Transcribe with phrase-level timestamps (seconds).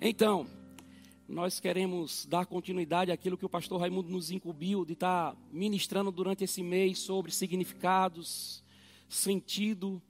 [0.00, 0.46] Então,
[1.28, 6.44] nós queremos dar continuidade àquilo que o pastor Raimundo nos incumbiu de estar ministrando durante
[6.44, 8.62] esse mês sobre significados,
[9.08, 10.00] sentido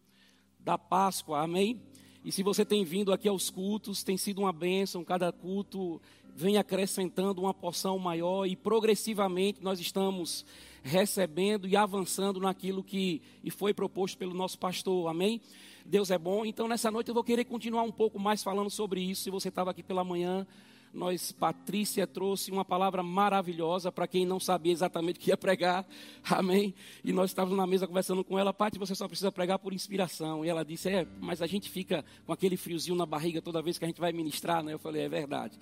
[0.61, 1.81] da Páscoa, amém?
[2.23, 6.03] E se você tem vindo aqui aos cultos, tem sido uma bênção, cada culto
[6.37, 10.45] vem acrescentando uma porção maior e progressivamente nós estamos
[10.83, 15.41] recebendo e avançando naquilo que foi proposto pelo nosso pastor, amém?
[15.89, 16.45] Deus é bom.
[16.45, 19.23] Então, nessa noite eu vou querer continuar um pouco mais falando sobre isso.
[19.23, 20.47] Se você estava aqui pela manhã,
[20.93, 25.87] nós, Patrícia trouxe uma palavra maravilhosa para quem não sabia exatamente o que ia pregar,
[26.29, 26.75] amém?
[27.03, 30.45] E nós estávamos na mesa conversando com ela, Pati, você só precisa pregar por inspiração.
[30.45, 33.79] E ela disse, é, mas a gente fica com aquele friozinho na barriga toda vez
[33.79, 34.75] que a gente vai ministrar, né?
[34.75, 35.59] Eu falei, é verdade.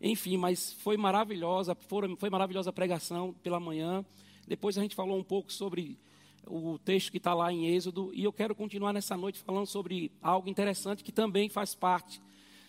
[0.00, 4.04] Enfim, mas foi maravilhosa, foi, maravilhosa a pregação pela manhã.
[4.44, 5.96] Depois a gente falou um pouco sobre
[6.48, 10.10] o texto que está lá em Êxodo, e eu quero continuar nessa noite falando sobre
[10.22, 12.20] algo interessante que também faz parte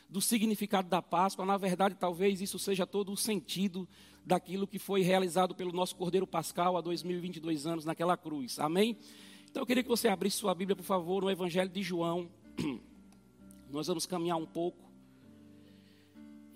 [0.10, 1.46] do significado da Páscoa.
[1.46, 3.88] Na verdade, talvez isso seja todo o sentido
[4.26, 8.60] daquilo que foi realizado pelo nosso Cordeiro Pascal há 2022 anos naquela cruz.
[8.60, 8.98] Amém?
[9.50, 12.30] Então eu queria que você abrisse sua Bíblia, por favor, no Evangelho de João.
[13.72, 14.90] Nós vamos caminhar um pouco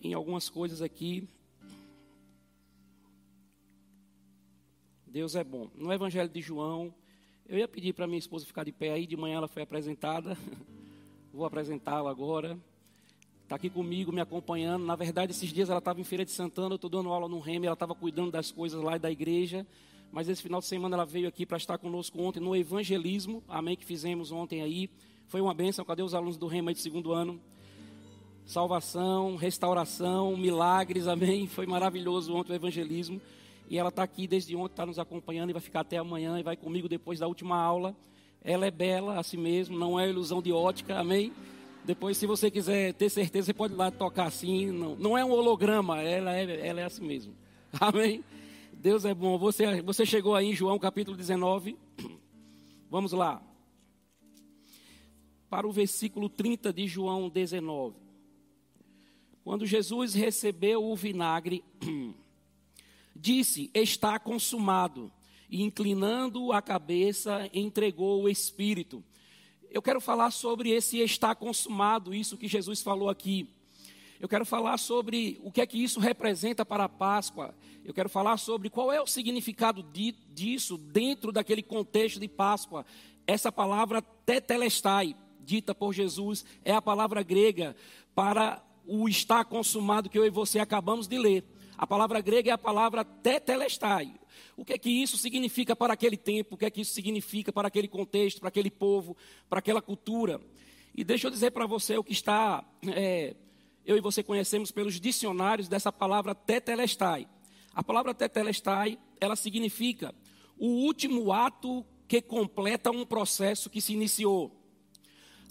[0.02, 1.28] em algumas coisas aqui.
[5.08, 5.70] Deus é bom.
[5.76, 6.94] No Evangelho de João,
[7.48, 10.38] eu ia pedir para minha esposa ficar de pé aí, de manhã ela foi apresentada.
[11.34, 12.58] Vou apresentá-la agora.
[13.44, 14.86] Está aqui comigo, me acompanhando.
[14.86, 17.40] Na verdade, esses dias ela estava em Feira de Santana, eu estou dando aula no
[17.40, 19.68] Remy, ela estava cuidando das coisas lá da igreja.
[20.12, 23.76] Mas esse final de semana ela veio aqui para estar conosco ontem no evangelismo, amém,
[23.76, 24.90] que fizemos ontem aí.
[25.28, 27.42] Foi uma bênção, cadê os alunos do Remy aí de segundo ano?
[28.46, 31.48] Salvação, restauração, milagres, amém.
[31.48, 33.20] Foi maravilhoso ontem o evangelismo.
[33.70, 36.44] E ela está aqui desde ontem, está nos acompanhando e vai ficar até amanhã e
[36.44, 37.96] vai comigo depois da última aula.
[38.44, 41.32] Ela é bela a si mesmo, não é ilusão de ótica, amém?
[41.86, 44.72] Depois, se você quiser ter certeza, você pode ir lá tocar assim.
[44.72, 47.34] Não, não é um holograma, ela é, ela é assim mesmo.
[47.80, 48.24] Amém?
[48.72, 49.38] Deus é bom.
[49.38, 51.78] Você, você chegou aí em João capítulo 19.
[52.90, 53.42] Vamos lá.
[55.50, 57.96] Para o versículo 30 de João 19.
[59.44, 61.64] Quando Jesus recebeu o vinagre,
[63.24, 65.12] disse: Está consumado.
[65.50, 69.04] E inclinando a cabeça, entregou o espírito.
[69.72, 73.48] Eu quero falar sobre esse está consumado, isso que Jesus falou aqui.
[74.20, 77.54] Eu quero falar sobre o que é que isso representa para a Páscoa.
[77.86, 82.86] Eu quero falar sobre qual é o significado de, disso dentro daquele contexto de Páscoa.
[83.28, 87.76] Essa palavra tetelestai, dita por Jesus, é a palavra grega
[88.16, 91.44] para o está consumado que eu e você acabamos de ler.
[91.84, 94.14] A palavra grega é a palavra tetelestai.
[94.56, 96.56] O que é que isso significa para aquele tempo?
[96.56, 99.18] O que é que isso significa para aquele contexto, para aquele povo,
[99.50, 100.40] para aquela cultura?
[100.96, 103.36] E deixa eu dizer para você o que está, é,
[103.86, 107.28] eu e você conhecemos pelos dicionários dessa palavra tetelestai.
[107.76, 110.16] A palavra tetelestai, ela significa
[110.58, 114.58] o último ato que completa um processo que se iniciou.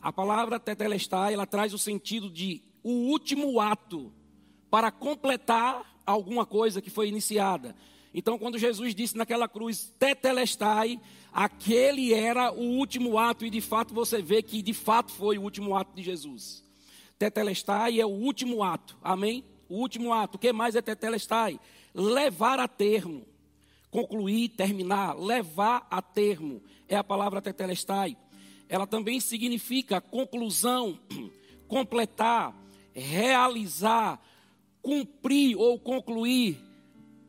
[0.00, 4.10] A palavra tetelestai, ela traz o sentido de o último ato
[4.70, 7.74] para completar alguma coisa que foi iniciada.
[8.14, 11.00] Então, quando Jesus disse naquela cruz, tetelestai,
[11.32, 15.42] aquele era o último ato, e de fato você vê que de fato foi o
[15.42, 16.62] último ato de Jesus.
[17.18, 19.44] Tetelestai é o último ato, amém?
[19.68, 21.58] O último ato, o que mais é tetelestai?
[21.94, 23.24] Levar a termo,
[23.90, 28.16] concluir, terminar, levar a termo, é a palavra tetelestai.
[28.68, 30.98] Ela também significa conclusão,
[31.68, 32.54] completar,
[32.94, 34.20] realizar,
[34.82, 36.58] cumprir ou concluir,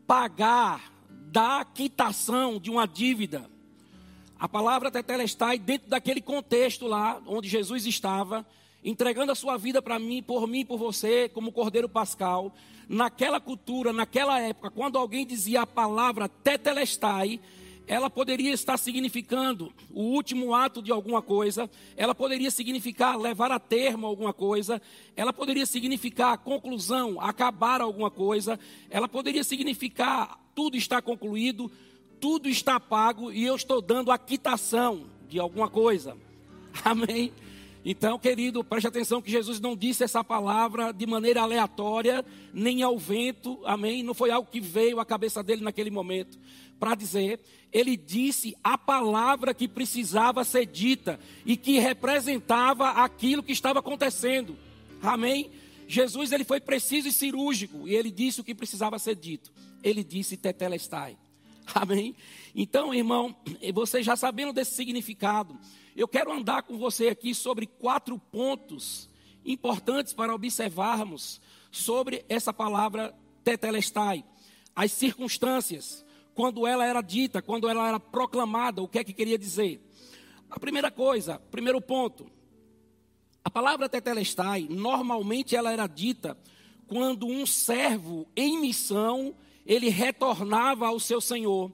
[0.07, 0.91] pagar,
[1.31, 3.49] dar quitação de uma dívida.
[4.37, 8.45] A palavra tetelestai dentro daquele contexto lá onde Jesus estava,
[8.83, 12.53] entregando a sua vida para mim, por mim, por você, como Cordeiro Pascal.
[12.89, 17.39] Naquela cultura, naquela época, quando alguém dizia a palavra tetelestai,
[17.87, 23.59] ela poderia estar significando o último ato de alguma coisa, ela poderia significar levar a
[23.59, 24.81] termo alguma coisa,
[25.15, 28.59] ela poderia significar conclusão, acabar alguma coisa,
[28.89, 31.69] ela poderia significar tudo está concluído,
[32.19, 36.15] tudo está pago e eu estou dando a quitação de alguma coisa.
[36.85, 37.33] Amém?
[37.85, 42.97] Então, querido, preste atenção que Jesus não disse essa palavra de maneira aleatória, nem ao
[42.97, 44.01] vento, amém?
[44.01, 46.39] Não foi algo que veio à cabeça dele naquele momento
[46.83, 47.39] para dizer.
[47.71, 54.57] Ele disse a palavra que precisava ser dita e que representava aquilo que estava acontecendo,
[55.01, 55.49] amém?
[55.87, 59.49] Jesus ele foi preciso e cirúrgico e ele disse o que precisava ser dito.
[59.81, 61.17] Ele disse tetelestai.
[61.73, 62.17] Amém?
[62.53, 63.33] Então, irmão,
[63.73, 65.57] você já sabendo desse significado,
[65.95, 69.09] eu quero andar com você aqui sobre quatro pontos
[69.45, 71.39] importantes para observarmos
[71.71, 74.25] sobre essa palavra tetelestai,
[74.75, 76.02] as circunstâncias,
[76.35, 79.81] quando ela era dita, quando ela era proclamada, o que é que queria dizer.
[80.49, 82.29] A primeira coisa, primeiro ponto,
[83.43, 86.37] a palavra tetelestai, normalmente ela era dita
[86.87, 89.33] quando um servo em missão,
[89.65, 91.71] ele retornava ao seu senhor.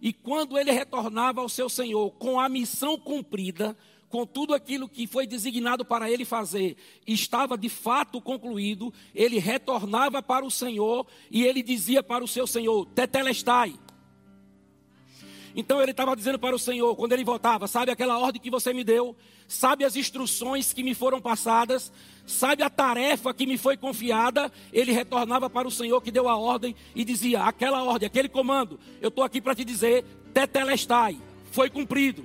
[0.00, 3.76] E quando ele retornava ao seu senhor com a missão cumprida,
[4.08, 6.76] com tudo aquilo que foi designado para ele fazer,
[7.06, 12.46] estava de fato concluído, ele retornava para o Senhor e ele dizia para o seu
[12.46, 13.74] Senhor: Tetelestai.
[15.56, 18.74] Então ele estava dizendo para o Senhor, quando ele voltava, sabe aquela ordem que você
[18.74, 19.16] me deu,
[19.48, 21.90] sabe as instruções que me foram passadas,
[22.26, 26.36] sabe a tarefa que me foi confiada, ele retornava para o Senhor que deu a
[26.36, 30.04] ordem e dizia: aquela ordem, aquele comando, eu estou aqui para te dizer,
[30.34, 31.16] tetelestai,
[31.50, 32.22] foi cumprido.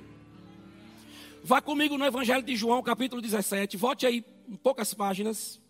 [1.42, 3.78] Vá comigo no Evangelho de João, capítulo 17.
[3.78, 5.61] Volte aí um poucas páginas.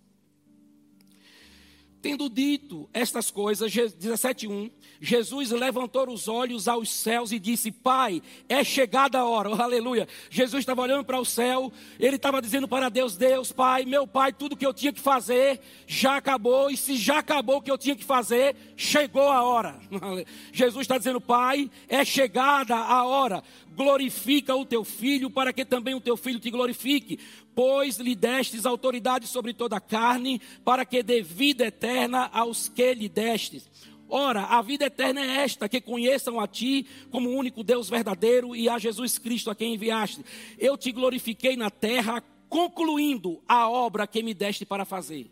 [2.03, 8.65] Tendo dito estas coisas, 17:1, Jesus levantou os olhos aos céus e disse: Pai, é
[8.65, 9.51] chegada a hora.
[9.51, 10.09] Oh, aleluia.
[10.29, 14.33] Jesus estava olhando para o céu, ele estava dizendo para Deus: Deus, Pai, meu Pai,
[14.33, 17.79] tudo que eu tinha que fazer já acabou, e se já acabou o que eu
[17.79, 19.79] tinha que fazer, chegou a hora.
[20.53, 23.45] Jesus está dizendo: Pai, é chegada a hora.
[23.77, 27.19] Glorifica o teu filho, para que também o teu filho te glorifique,
[27.55, 32.95] pois lhe destes autoridade sobre toda a carne, para que dê vida eterna aos que
[32.95, 33.71] lhe destes.
[34.09, 38.55] Ora, a vida eterna é esta: que conheçam a Ti como o único Deus verdadeiro
[38.55, 40.25] e a Jesus Cristo a quem enviaste.
[40.59, 45.31] Eu te glorifiquei na terra, concluindo a obra que me deste para fazer.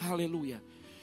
[0.00, 0.62] Aleluia.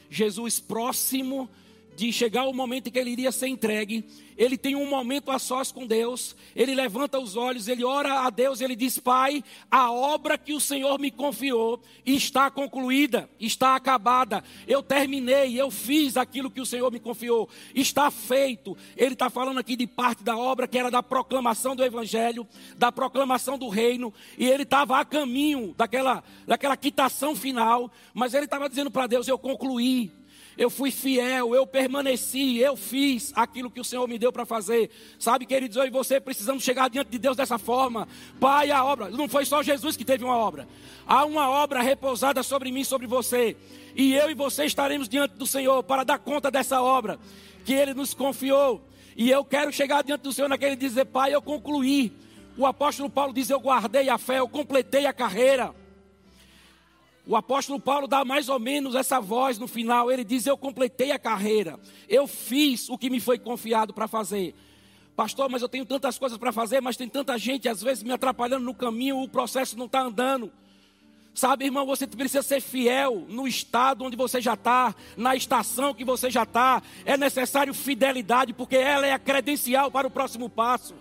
[0.09, 1.49] Jesus próximo
[1.95, 4.05] de chegar o momento em que ele iria ser entregue,
[4.37, 8.29] ele tem um momento a sós com Deus, ele levanta os olhos, ele ora a
[8.29, 14.43] Deus, ele diz: Pai, a obra que o Senhor me confiou está concluída, está acabada,
[14.67, 18.77] eu terminei, eu fiz aquilo que o Senhor me confiou, está feito.
[18.97, 22.45] Ele está falando aqui de parte da obra que era da proclamação do Evangelho,
[22.77, 28.45] da proclamação do reino, e ele estava a caminho daquela, daquela quitação final, mas ele
[28.45, 30.11] estava dizendo para Deus: Eu concluí
[30.57, 34.89] eu fui fiel, eu permaneci, eu fiz aquilo que o Senhor me deu para fazer.
[35.19, 38.07] Sabe, queridos, eu e você precisamos chegar diante de Deus dessa forma.
[38.39, 40.67] Pai, a obra, não foi só Jesus que teve uma obra.
[41.05, 43.57] Há uma obra repousada sobre mim, sobre você.
[43.95, 47.19] E eu e você estaremos diante do Senhor para dar conta dessa obra
[47.65, 48.81] que Ele nos confiou.
[49.17, 52.13] E eu quero chegar diante do Senhor naquele dizer, Pai, eu concluí.
[52.57, 55.73] O apóstolo Paulo diz: Eu guardei a fé, eu completei a carreira.
[57.27, 60.11] O apóstolo Paulo dá mais ou menos essa voz no final.
[60.11, 64.53] Ele diz: Eu completei a carreira, eu fiz o que me foi confiado para fazer.
[65.15, 68.11] Pastor, mas eu tenho tantas coisas para fazer, mas tem tanta gente às vezes me
[68.11, 70.51] atrapalhando no caminho, o processo não está andando.
[71.33, 76.05] Sabe, irmão, você precisa ser fiel no estado onde você já está, na estação que
[76.05, 76.81] você já está.
[77.03, 80.95] É necessário fidelidade, porque ela é a credencial para o próximo passo.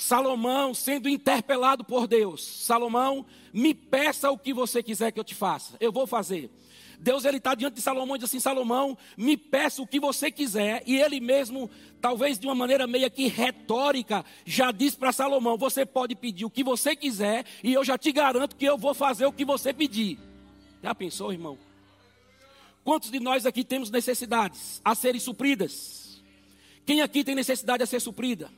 [0.00, 2.42] Salomão sendo interpelado por Deus.
[2.42, 5.76] Salomão, me peça o que você quiser que eu te faça.
[5.78, 6.50] Eu vou fazer.
[6.98, 10.30] Deus ele está diante de Salomão e diz assim: Salomão, me peça o que você
[10.30, 10.82] quiser.
[10.86, 11.70] E ele mesmo,
[12.00, 16.50] talvez de uma maneira meio que retórica, já diz para Salomão: Você pode pedir o
[16.50, 19.70] que você quiser, e eu já te garanto que eu vou fazer o que você
[19.70, 20.18] pedir.
[20.82, 21.58] Já pensou, irmão?
[22.82, 26.22] Quantos de nós aqui temos necessidades a serem supridas?
[26.86, 28.50] Quem aqui tem necessidade a ser suprida?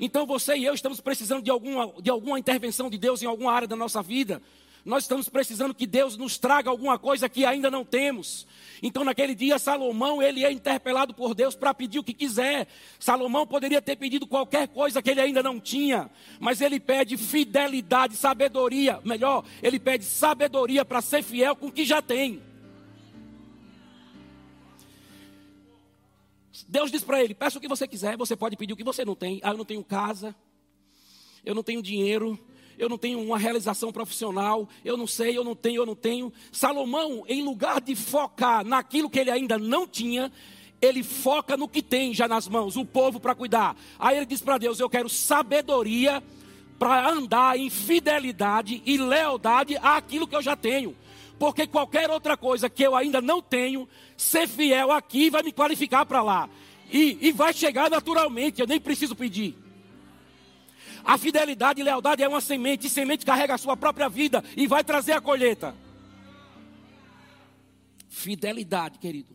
[0.00, 3.52] Então você e eu estamos precisando de alguma, de alguma intervenção de Deus em alguma
[3.52, 4.40] área da nossa vida.
[4.84, 8.46] Nós estamos precisando que Deus nos traga alguma coisa que ainda não temos.
[8.82, 12.68] Então, naquele dia, Salomão, ele é interpelado por Deus para pedir o que quiser.
[12.98, 18.14] Salomão poderia ter pedido qualquer coisa que ele ainda não tinha, mas ele pede fidelidade,
[18.14, 19.00] sabedoria.
[19.02, 22.42] Melhor, ele pede sabedoria para ser fiel com o que já tem.
[26.68, 29.04] Deus diz para ele: peça o que você quiser, você pode pedir o que você
[29.04, 29.40] não tem.
[29.42, 30.34] Ah, eu não tenho casa,
[31.44, 32.38] eu não tenho dinheiro,
[32.78, 36.32] eu não tenho uma realização profissional, eu não sei, eu não tenho, eu não tenho.
[36.50, 40.32] Salomão, em lugar de focar naquilo que ele ainda não tinha,
[40.80, 43.76] ele foca no que tem já nas mãos, o povo para cuidar.
[43.98, 46.22] Aí ele diz para Deus: Eu quero sabedoria
[46.78, 50.96] para andar em fidelidade e lealdade àquilo que eu já tenho
[51.38, 56.06] porque qualquer outra coisa que eu ainda não tenho, ser fiel aqui vai me qualificar
[56.06, 56.48] para lá.
[56.92, 59.56] E, e vai chegar naturalmente, eu nem preciso pedir.
[61.04, 64.66] A fidelidade e lealdade é uma semente, e semente carrega a sua própria vida e
[64.66, 65.74] vai trazer a colheita.
[68.08, 69.34] Fidelidade, querido.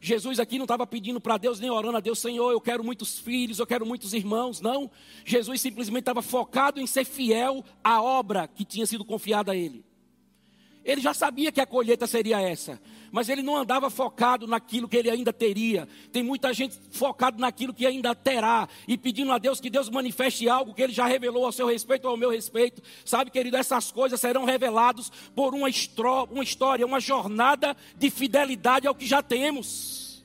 [0.00, 3.18] Jesus aqui não estava pedindo para Deus, nem orando a Deus, Senhor, eu quero muitos
[3.18, 4.60] filhos, eu quero muitos irmãos.
[4.60, 4.90] Não.
[5.24, 9.84] Jesus simplesmente estava focado em ser fiel à obra que tinha sido confiada a ele.
[10.84, 12.80] Ele já sabia que a colheita seria essa,
[13.12, 15.86] mas ele não andava focado naquilo que ele ainda teria.
[16.10, 20.48] Tem muita gente focado naquilo que ainda terá e pedindo a Deus que Deus manifeste
[20.48, 22.82] algo que ele já revelou ao seu respeito ou ao meu respeito.
[23.04, 28.86] Sabe, querido, essas coisas serão reveladas por uma, estro, uma história, uma jornada de fidelidade
[28.86, 30.24] ao que já temos.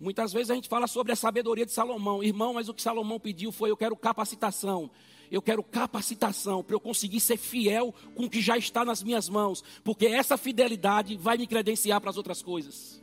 [0.00, 3.18] Muitas vezes a gente fala sobre a sabedoria de Salomão, irmão, mas o que Salomão
[3.18, 4.88] pediu foi: eu quero capacitação
[5.30, 9.28] eu quero capacitação para eu conseguir ser fiel com o que já está nas minhas
[9.28, 13.02] mãos, porque essa fidelidade vai me credenciar para as outras coisas.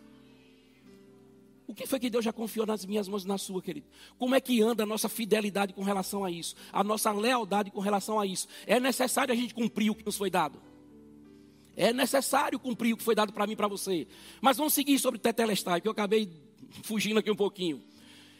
[1.68, 3.88] O que foi que Deus já confiou nas minhas mãos e na sua, querido?
[4.20, 6.56] Como é que anda a nossa fidelidade com relação a isso?
[6.72, 8.48] A nossa lealdade com relação a isso?
[8.68, 10.62] É necessário a gente cumprir o que nos foi dado.
[11.76, 14.08] É necessário cumprir o que foi dado para mim e para você.
[14.42, 16.32] Mas vamos seguir sobre Tetelestai, que eu acabei
[16.84, 17.84] fugindo aqui um pouquinho.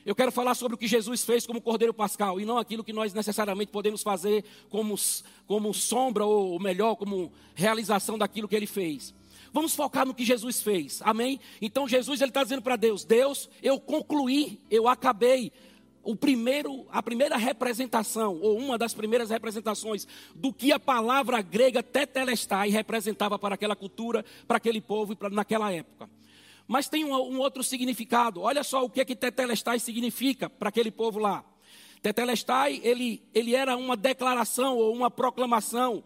[0.06, 2.94] Eu quero falar sobre o que Jesus fez como Cordeiro Pascal e não aquilo que
[2.94, 4.96] nós necessariamente podemos fazer como,
[5.48, 9.16] como sombra ou melhor, como realização daquilo que ele fez.
[9.52, 11.40] Vamos focar no que Jesus fez, amém?
[11.60, 15.52] Então Jesus ele está dizendo para Deus: Deus, eu concluí, eu acabei
[16.04, 21.82] o primeiro, a primeira representação, ou uma das primeiras representações do que a palavra grega
[21.82, 26.08] tetelestai representava para aquela cultura, para aquele povo e para naquela época.
[26.68, 28.42] Mas tem um, um outro significado.
[28.42, 31.44] Olha só o que é que Tetelestai significa para aquele povo lá.
[32.02, 36.04] Tetelestai, ele, ele era uma declaração ou uma proclamação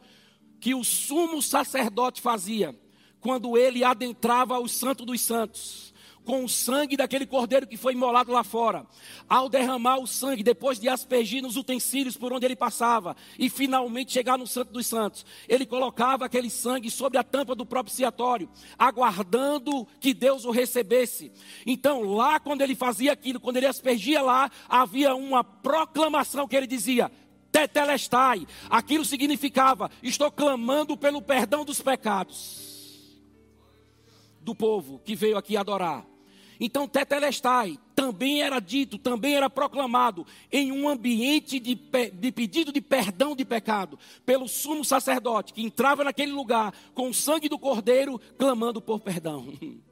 [0.60, 2.78] que o sumo sacerdote fazia
[3.20, 5.94] quando ele adentrava o santo dos santos
[6.30, 8.86] com o sangue daquele cordeiro que foi imolado lá fora.
[9.28, 14.12] Ao derramar o sangue, depois de aspergir nos utensílios por onde ele passava, e finalmente
[14.12, 19.88] chegar no Santo dos Santos, ele colocava aquele sangue sobre a tampa do propiciatório, aguardando
[20.00, 21.32] que Deus o recebesse.
[21.66, 26.68] Então, lá quando ele fazia aquilo, quando ele aspergia lá, havia uma proclamação que ele
[26.68, 27.12] dizia:
[27.52, 28.46] Tetelestai.
[28.70, 32.70] Aquilo significava: estou clamando pelo perdão dos pecados
[34.42, 36.09] do povo que veio aqui adorar.
[36.60, 42.82] Então, Tetelestai também era dito, também era proclamado em um ambiente de, de, pedido de
[42.82, 48.20] perdão de pecado pelo sumo sacerdote que entrava naquele lugar com o sangue do cordeiro,
[48.38, 49.54] clamando por perdão.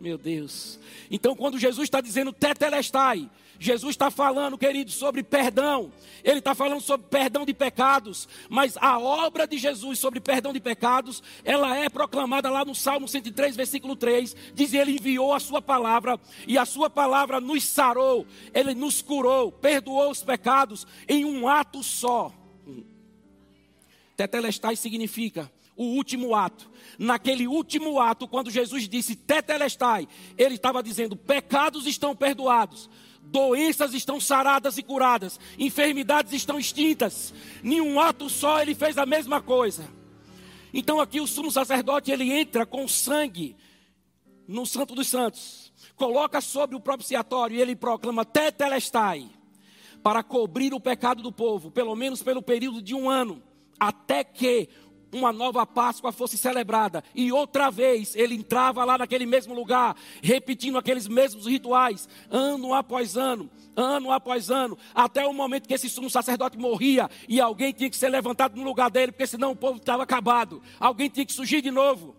[0.00, 0.78] Meu Deus.
[1.10, 5.92] Então, quando Jesus está dizendo tetelestai, Jesus está falando, querido, sobre perdão.
[6.22, 8.28] Ele está falando sobre perdão de pecados.
[8.48, 13.06] Mas a obra de Jesus sobre perdão de pecados, ela é proclamada lá no Salmo
[13.06, 14.34] 103, versículo 3.
[14.54, 19.52] Diz: Ele enviou a Sua palavra, e a Sua palavra nos sarou, Ele nos curou,
[19.52, 22.32] perdoou os pecados em um ato só.
[24.16, 26.70] Tetelestai significa o último ato.
[26.98, 30.08] Naquele último ato, quando Jesus disse tetelestai,
[30.38, 32.88] ele estava dizendo: pecados estão perdoados,
[33.24, 37.34] doenças estão saradas e curadas, enfermidades estão extintas.
[37.62, 39.88] Nenhum ato só ele fez a mesma coisa.
[40.72, 43.56] Então aqui o sumo sacerdote ele entra com sangue
[44.46, 49.30] no Santo dos Santos, coloca sobre o propiciatório e ele proclama tetelestai
[50.02, 53.42] para cobrir o pecado do povo, pelo menos pelo período de um ano,
[53.80, 54.68] até que
[55.14, 57.02] uma nova Páscoa fosse celebrada.
[57.14, 63.16] E outra vez ele entrava lá naquele mesmo lugar, repetindo aqueles mesmos rituais, ano após
[63.16, 67.88] ano, ano após ano, até o momento que esse sumo sacerdote morria e alguém tinha
[67.88, 70.60] que ser levantado no lugar dele, porque senão o povo estava acabado.
[70.78, 72.16] Alguém tinha que surgir de novo.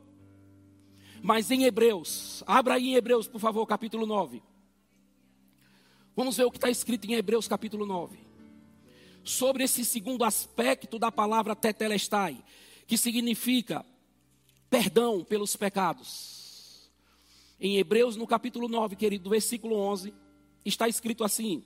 [1.22, 4.42] Mas em Hebreus, abra aí em Hebreus, por favor, capítulo 9.
[6.16, 8.18] Vamos ver o que está escrito em Hebreus capítulo 9.
[9.24, 12.38] Sobre esse segundo aspecto da palavra tetelestai
[12.88, 13.86] que significa
[14.70, 16.89] perdão pelos pecados.
[17.60, 20.13] Em Hebreus, no capítulo 9, querido, versículo 11,
[20.65, 21.63] está escrito assim: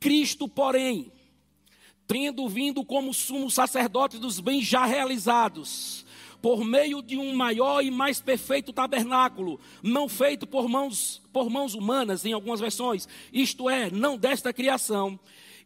[0.00, 1.12] Cristo, porém,
[2.06, 6.06] tendo vindo como sumo sacerdote dos bens já realizados,
[6.40, 11.74] por meio de um maior e mais perfeito tabernáculo, não feito por mãos, por mãos
[11.74, 15.18] humanas, em algumas versões, isto é, não desta criação,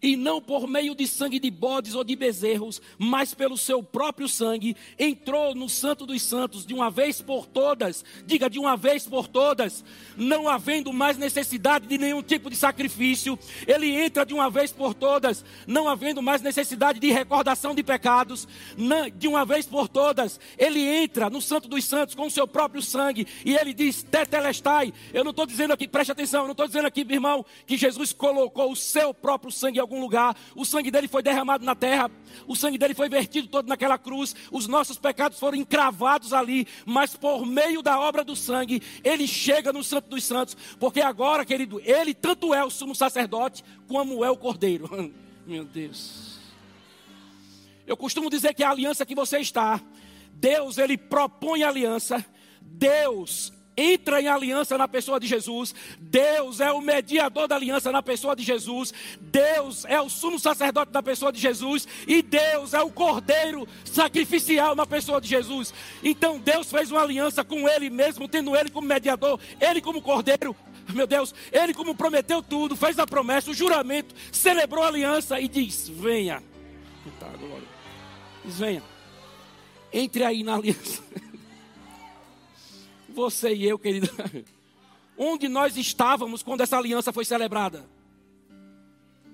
[0.02, 4.28] e não por meio de sangue de bodes ou de bezerros, mas pelo seu próprio
[4.28, 9.06] sangue, entrou no Santo dos Santos de uma vez por todas, diga de uma vez
[9.06, 9.84] por todas,
[10.16, 14.94] não havendo mais necessidade de nenhum tipo de sacrifício, ele entra de uma vez por
[14.94, 18.46] todas, não havendo mais necessidade de recordação de pecados,
[19.16, 22.82] de uma vez por todas, ele entra no Santo dos Santos com o seu próprio
[22.82, 24.92] sangue, e ele diz: Tetelestai.
[25.12, 28.12] Eu não estou dizendo aqui, preste atenção, eu não estou dizendo aqui, irmão, que Jesus
[28.12, 32.08] colocou o seu próprio sangue algum lugar, o sangue dele foi derramado na terra,
[32.46, 37.16] o sangue dele foi vertido todo naquela cruz, os nossos pecados foram encravados ali, mas
[37.16, 41.80] por meio da obra do sangue, ele chega no Santo dos Santos, porque agora, querido,
[41.84, 45.12] ele tanto é o sumo sacerdote, como é o cordeiro.
[45.44, 46.38] Meu Deus.
[47.84, 49.80] Eu costumo dizer que a aliança que você está,
[50.32, 52.24] Deus, ele propõe aliança,
[52.62, 55.74] Deus entra em aliança na pessoa de Jesus.
[55.98, 58.92] Deus é o mediador da aliança na pessoa de Jesus.
[59.20, 61.86] Deus é o sumo sacerdote na pessoa de Jesus.
[62.06, 65.72] E Deus é o cordeiro sacrificial na pessoa de Jesus.
[66.02, 70.54] Então Deus fez uma aliança com Ele mesmo, tendo Ele como mediador, Ele como cordeiro.
[70.88, 75.48] Meu Deus, Ele como prometeu tudo, fez a promessa, o juramento, celebrou a aliança e
[75.48, 76.42] diz: Venha.
[77.18, 77.28] Tá,
[78.44, 78.82] diz: Venha.
[79.92, 81.02] Entre aí na aliança.
[83.20, 84.08] Você e eu, querido.
[85.16, 87.86] Onde nós estávamos quando essa aliança foi celebrada?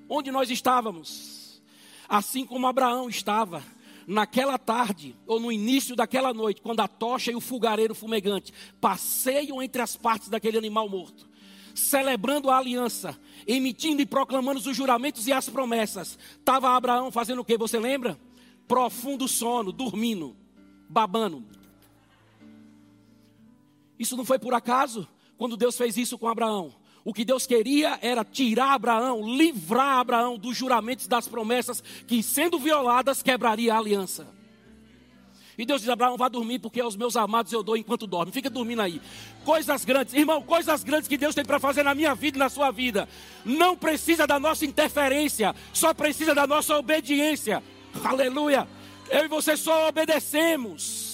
[0.09, 1.62] Onde nós estávamos?
[2.09, 3.62] Assim como Abraão estava
[4.05, 9.62] naquela tarde, ou no início daquela noite, quando a tocha e o fogareiro fumegante passeiam
[9.62, 11.28] entre as partes daquele animal morto,
[11.73, 13.16] celebrando a aliança,
[13.47, 16.19] emitindo e proclamando os juramentos e as promessas.
[16.38, 17.57] Estava Abraão fazendo o que?
[17.57, 18.19] Você lembra?
[18.66, 20.37] Profundo sono, dormindo,
[20.88, 21.55] babando.
[23.98, 26.74] Isso não foi por acaso quando Deus fez isso com Abraão.
[27.04, 32.58] O que Deus queria era tirar Abraão, livrar Abraão dos juramentos das promessas que, sendo
[32.58, 34.26] violadas, quebraria a aliança.
[35.56, 38.32] E Deus diz: Abraão, vá dormir, porque aos meus amados eu dou enquanto dorme.
[38.32, 39.00] Fica dormindo aí.
[39.44, 42.48] Coisas grandes, irmão, coisas grandes que Deus tem para fazer na minha vida e na
[42.48, 43.08] sua vida.
[43.44, 47.62] Não precisa da nossa interferência, só precisa da nossa obediência.
[48.04, 48.68] Aleluia.
[49.08, 51.05] Eu e você só obedecemos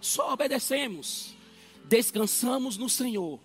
[0.00, 1.34] só obedecemos,
[1.84, 3.38] descansamos no Senhor,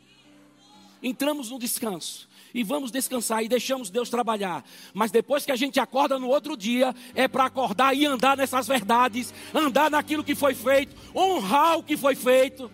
[1.01, 4.63] entramos no descanso e vamos descansar e deixamos Deus trabalhar.
[4.93, 8.65] Mas depois que a gente acorda no outro dia, é para acordar e andar nessas
[8.65, 12.71] verdades, andar naquilo que foi feito, honrar o que foi feito,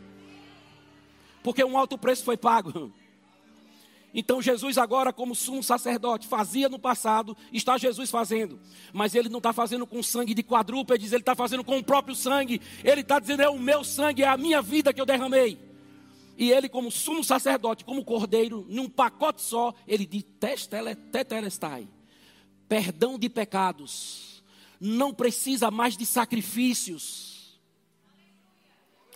[1.42, 2.94] porque um alto preço foi pago.
[4.14, 8.60] Então Jesus agora, como sumo sacerdote, fazia no passado, está Jesus fazendo.
[8.92, 12.14] Mas ele não está fazendo com sangue de quadrúpedes, ele está fazendo com o próprio
[12.14, 12.62] sangue.
[12.84, 15.58] Ele está dizendo, é o meu sangue, é a minha vida que eu derramei.
[16.38, 20.26] E ele, como sumo sacerdote, como cordeiro, num pacote só, ele diz,
[21.12, 21.88] tetelestai,
[22.68, 24.44] perdão de pecados.
[24.80, 27.60] Não precisa mais de sacrifícios.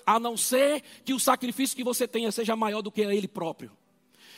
[0.05, 3.71] A não ser que o sacrifício que você tenha seja maior do que ele próprio.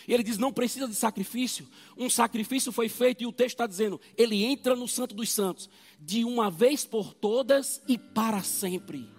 [0.07, 1.67] E ele diz: não precisa de sacrifício.
[1.97, 5.69] Um sacrifício foi feito, e o texto está dizendo: ele entra no Santo dos Santos,
[5.99, 9.09] de uma vez por todas e para sempre.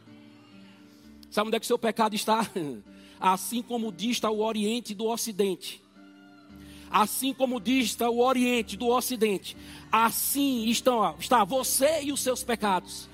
[1.31, 2.48] Sabe onde é que o seu pecado está?
[3.20, 5.83] Assim como dista o Oriente do Ocidente.
[6.90, 9.57] Assim como dista o Oriente do Ocidente.
[9.92, 13.09] Assim estão, está você e os seus pecados.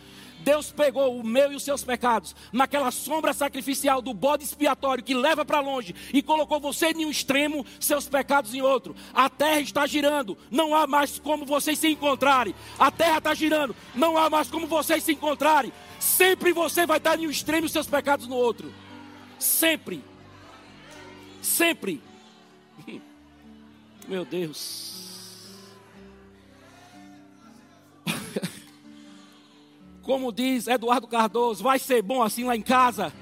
[0.44, 5.14] Deus pegou o meu e os seus pecados naquela sombra sacrificial do bode expiatório que
[5.14, 8.94] leva para longe e colocou você em um extremo, seus pecados em outro.
[9.14, 12.54] A terra está girando, não há mais como vocês se encontrarem.
[12.78, 15.72] A terra está girando, não há mais como vocês se encontrarem.
[15.98, 18.72] Sempre você vai estar em um extremo e seus pecados no outro.
[19.38, 20.04] Sempre.
[21.40, 22.02] Sempre.
[24.06, 25.13] Meu Deus.
[30.04, 33.12] Como diz Eduardo Cardoso, vai ser bom assim lá em casa.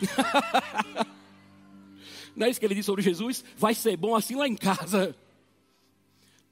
[2.36, 3.44] Não é isso que ele diz sobre Jesus?
[3.56, 5.16] Vai ser bom assim lá em casa.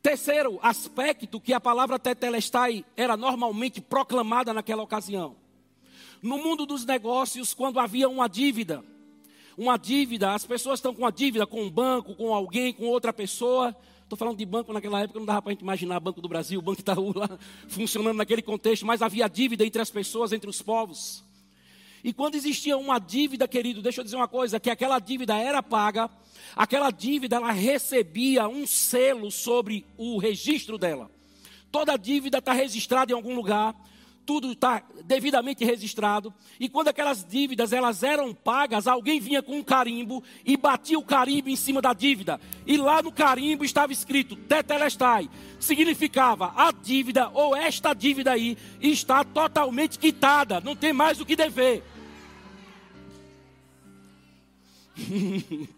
[0.02, 5.36] Terceiro aspecto que a palavra tetelestai era normalmente proclamada naquela ocasião.
[6.22, 8.82] No mundo dos negócios, quando havia uma dívida,
[9.58, 13.12] uma dívida, as pessoas estão com uma dívida com um banco, com alguém, com outra
[13.12, 16.28] pessoa, Estou falando de banco naquela época, não dava para a gente imaginar Banco do
[16.28, 17.28] Brasil, Banco Itaú lá,
[17.66, 21.24] funcionando naquele contexto, mas havia dívida entre as pessoas, entre os povos.
[22.04, 25.60] E quando existia uma dívida, querido, deixa eu dizer uma coisa, que aquela dívida era
[25.60, 26.08] paga,
[26.54, 31.10] aquela dívida ela recebia um selo sobre o registro dela.
[31.72, 33.74] Toda dívida está registrada em algum lugar,
[34.26, 36.34] tudo está devidamente registrado.
[36.58, 41.04] E quando aquelas dívidas elas eram pagas, alguém vinha com um carimbo e batia o
[41.04, 42.40] carimbo em cima da dívida.
[42.66, 45.30] E lá no carimbo estava escrito Tetelestai.
[45.60, 51.36] Significava a dívida ou esta dívida aí está totalmente quitada, não tem mais o que
[51.36, 51.84] dever.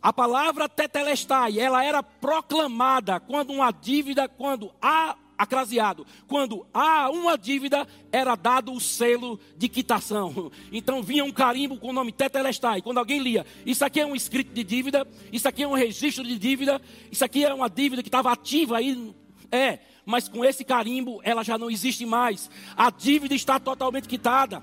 [0.00, 6.04] A palavra tetelestai, ela era proclamada quando uma dívida, quando há acraseado.
[6.26, 10.50] Quando há uma dívida, era dado o selo de quitação.
[10.70, 12.82] Então vinha um carimbo com o nome Tetelestai.
[12.82, 16.24] Quando alguém lia, isso aqui é um escrito de dívida, isso aqui é um registro
[16.24, 19.14] de dívida, isso aqui é uma dívida que estava ativa aí.
[19.50, 22.50] É, mas com esse carimbo ela já não existe mais.
[22.76, 24.62] A dívida está totalmente quitada.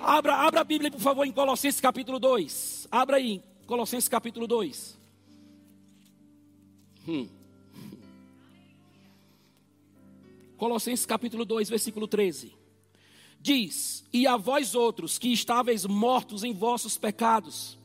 [0.00, 2.88] Abra, abra a Bíblia, por favor, em Colossenses capítulo 2.
[2.90, 4.98] Abra aí, Colossenses capítulo 2.
[7.06, 7.41] Hum.
[10.62, 12.54] Colossenses capítulo 2, versículo 13.
[13.40, 17.76] Diz: E a vós outros que estáveis mortos em vossos pecados.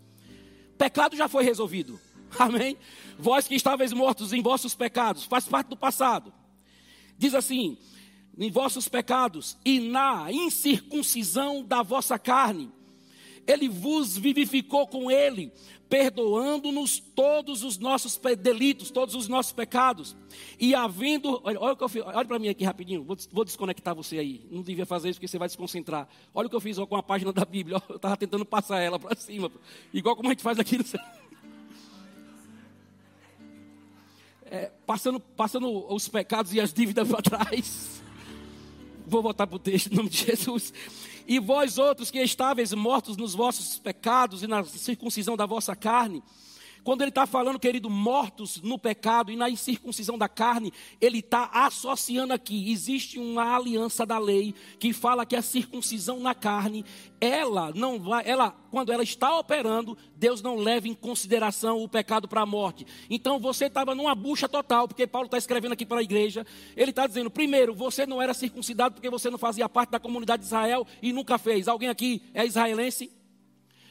[0.77, 1.99] Pecado já foi resolvido.
[2.37, 2.77] Amém?
[3.17, 6.31] Vós que estáveis mortos em vossos pecados, faz parte do passado.
[7.17, 7.79] Diz assim:
[8.37, 12.71] em vossos pecados e na incircuncisão da vossa carne,
[13.47, 15.51] ele vos vivificou com ele,
[15.89, 20.15] perdoando-nos todos os nossos delitos, todos os nossos pecados.
[20.59, 21.41] E havendo.
[21.43, 24.45] Olha, olha, olha para mim aqui rapidinho, vou, vou, desconectar você aí.
[24.51, 26.07] Não devia fazer isso porque você vai desconcentrar.
[26.33, 27.81] Olha o que eu fiz ó, com a página da Bíblia.
[27.87, 29.49] Eu estava tentando passar ela para cima,
[29.93, 30.83] igual como a gente faz aqui no
[34.51, 38.01] é, passando, passando os pecados e as dívidas para trás.
[39.05, 40.73] Vou voltar para o texto em nome de Jesus.
[41.27, 46.23] E vós outros que estáveis mortos nos vossos pecados e na circuncisão da vossa carne,
[46.87, 50.71] quando ele está falando, querido, mortos no pecado e na incircuncisão da carne,
[51.01, 52.71] ele está associando aqui.
[52.71, 56.85] Existe uma aliança da lei que fala que a circuncisão na carne,
[57.19, 62.25] ela não vai, ela, quando ela está operando, Deus não leva em consideração o pecado
[62.25, 62.87] para a morte.
[63.09, 66.47] Então você estava numa bucha total, porque Paulo está escrevendo aqui para a igreja.
[66.73, 70.43] Ele está dizendo: primeiro, você não era circuncidado porque você não fazia parte da comunidade
[70.43, 71.67] de Israel e nunca fez.
[71.67, 73.11] Alguém aqui é israelense?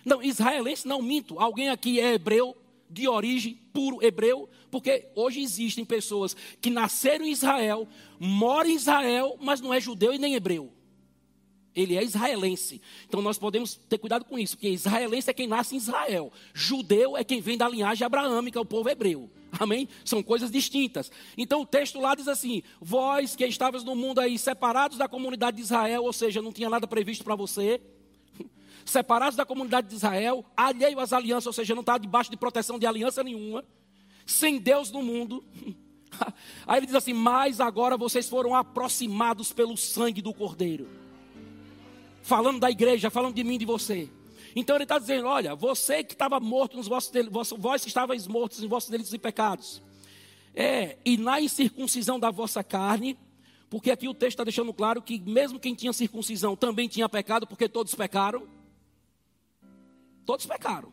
[0.03, 1.39] Não, israelense não minto.
[1.39, 2.57] Alguém aqui é hebreu?
[2.89, 9.37] De origem puro hebreu, porque hoje existem pessoas que nasceram em Israel, moram em Israel,
[9.41, 10.73] mas não é judeu e nem hebreu.
[11.75, 12.81] Ele é israelense.
[13.07, 16.33] Então nós podemos ter cuidado com isso, porque israelense é quem nasce em Israel.
[16.55, 19.31] Judeu é quem vem da linhagem abraâmica, o povo hebreu.
[19.59, 19.87] Amém?
[20.05, 21.11] São coisas distintas.
[21.37, 25.59] Então o texto lá diz assim: Vós que estavas no mundo aí separados da comunidade
[25.59, 27.81] de Israel, ou seja, não tinha nada previsto para você,
[28.87, 32.79] separados da comunidade de Israel, alheio às alianças, ou seja, não está debaixo de proteção
[32.79, 33.65] de aliança nenhuma,
[34.25, 35.45] sem Deus no mundo.
[36.67, 40.89] Aí ele diz assim: Mas agora vocês foram aproximados pelo sangue do Cordeiro.
[42.23, 44.09] Falando da igreja, falando de mim e de você.
[44.55, 48.27] Então ele está dizendo: Olha, você que estava morto nos vossos delitos, vós que estavais
[48.27, 49.83] mortos em vossos delitos e pecados.
[50.55, 53.19] É, e na incircuncisão da vossa carne,
[53.69, 57.47] porque aqui o texto está deixando claro que mesmo quem tinha circuncisão também tinha pecado,
[57.47, 58.56] porque todos pecaram.
[60.27, 60.93] Todos pecaram.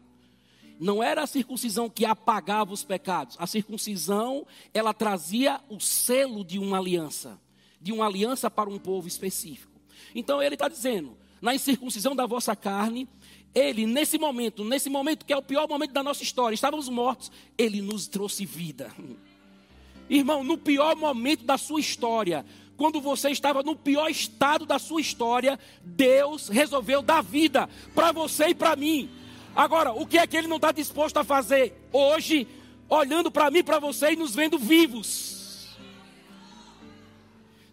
[0.80, 3.36] Não era a circuncisão que apagava os pecados.
[3.40, 7.40] A circuncisão, ela trazia o selo de uma aliança.
[7.82, 9.72] De uma aliança para um povo específico.
[10.16, 13.08] Então ele está dizendo: na incircuncisão da vossa carne,
[13.54, 17.32] ele, nesse momento, nesse momento que é o pior momento da nossa história, estávamos mortos,
[17.58, 18.92] ele nos trouxe vida.
[20.10, 25.00] Irmão, no pior momento da sua história, quando você estava no pior estado da sua
[25.00, 29.10] história, Deus resolveu dar vida para você e para mim.
[29.56, 32.48] Agora, o que é que ele não está disposto a fazer hoje,
[32.90, 35.34] olhando para mim, para você e nos vendo vivos?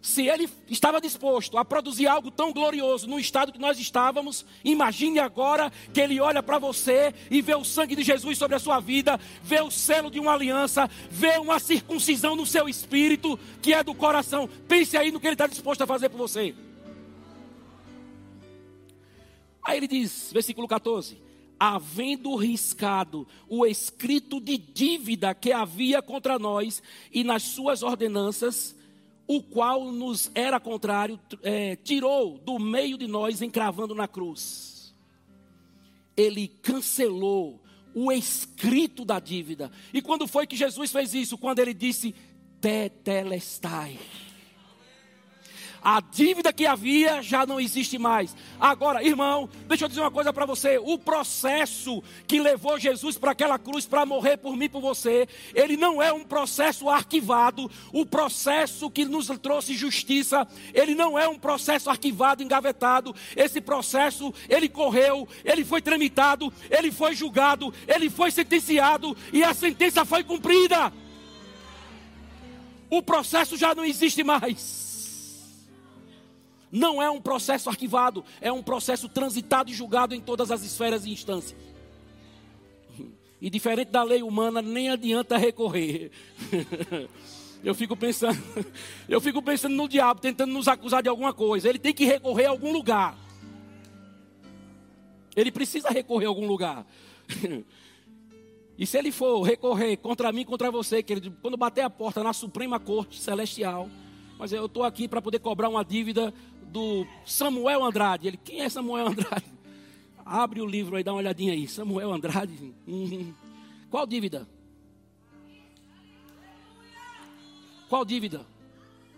[0.01, 5.19] Se ele estava disposto a produzir algo tão glorioso no estado que nós estávamos, imagine
[5.19, 8.79] agora que ele olha para você e vê o sangue de Jesus sobre a sua
[8.79, 13.83] vida, vê o selo de uma aliança, vê uma circuncisão no seu espírito, que é
[13.83, 14.49] do coração.
[14.67, 16.55] Pense aí no que ele está disposto a fazer por você.
[19.63, 21.30] Aí ele diz, versículo 14:
[21.63, 26.81] havendo riscado o escrito de dívida que havia contra nós
[27.13, 28.75] e nas suas ordenanças,
[29.27, 34.95] o qual nos era contrário, é, tirou do meio de nós, encravando na cruz.
[36.17, 37.61] Ele cancelou
[37.93, 39.71] o escrito da dívida.
[39.93, 41.37] E quando foi que Jesus fez isso?
[41.37, 42.15] Quando ele disse:
[42.59, 43.99] Tetelestai.
[45.83, 48.35] A dívida que havia já não existe mais.
[48.59, 53.31] Agora, irmão, deixa eu dizer uma coisa para você: o processo que levou Jesus para
[53.31, 57.69] aquela cruz para morrer por mim e por você, ele não é um processo arquivado.
[57.91, 63.15] O processo que nos trouxe justiça, ele não é um processo arquivado, engavetado.
[63.35, 69.51] Esse processo, ele correu, ele foi tramitado, ele foi julgado, ele foi sentenciado e a
[69.51, 70.93] sentença foi cumprida.
[72.87, 74.90] O processo já não existe mais.
[76.71, 81.05] Não é um processo arquivado, é um processo transitado e julgado em todas as esferas
[81.05, 81.59] e instâncias.
[83.41, 86.11] E diferente da lei humana, nem adianta recorrer.
[87.63, 88.41] Eu fico pensando,
[89.07, 91.69] eu fico pensando no diabo tentando nos acusar de alguma coisa.
[91.69, 93.15] Ele tem que recorrer a algum lugar.
[95.35, 96.85] Ele precisa recorrer a algum lugar.
[98.77, 102.23] E se ele for recorrer contra mim, contra você, que ele, quando bater a porta
[102.23, 103.87] na Suprema Corte Celestial,
[104.39, 106.33] mas eu estou aqui para poder cobrar uma dívida
[106.71, 108.27] do Samuel Andrade.
[108.27, 109.45] Ele, quem é Samuel Andrade?
[110.25, 111.67] Abre o livro aí, dá uma olhadinha aí.
[111.67, 112.73] Samuel Andrade.
[112.87, 113.33] Uhum.
[113.89, 114.47] Qual dívida?
[117.89, 118.45] Qual dívida?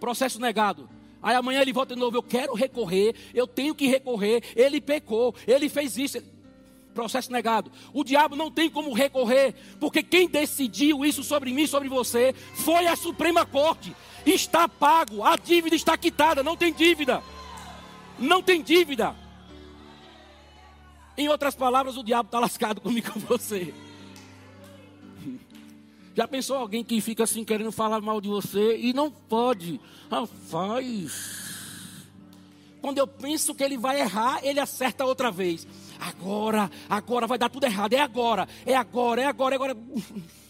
[0.03, 0.89] processo negado.
[1.21, 5.33] Aí amanhã ele volta de novo, eu quero recorrer, eu tenho que recorrer, ele pecou,
[5.47, 6.21] ele fez isso.
[6.93, 7.71] Processo negado.
[7.93, 12.85] O diabo não tem como recorrer, porque quem decidiu isso sobre mim, sobre você, foi
[12.85, 13.95] a Suprema Corte.
[14.25, 17.23] Está pago, a dívida está quitada, não tem dívida.
[18.17, 19.15] Não tem dívida.
[21.17, 23.73] Em outras palavras, o diabo está lascado comigo com você.
[26.15, 29.81] Já pensou alguém que fica assim querendo falar mal de você e não pode?
[30.11, 31.43] Rapaz.
[32.81, 35.65] Quando eu penso que ele vai errar, ele acerta outra vez.
[35.99, 37.93] Agora, agora vai dar tudo errado.
[37.93, 39.77] É agora, é agora, é agora, é agora.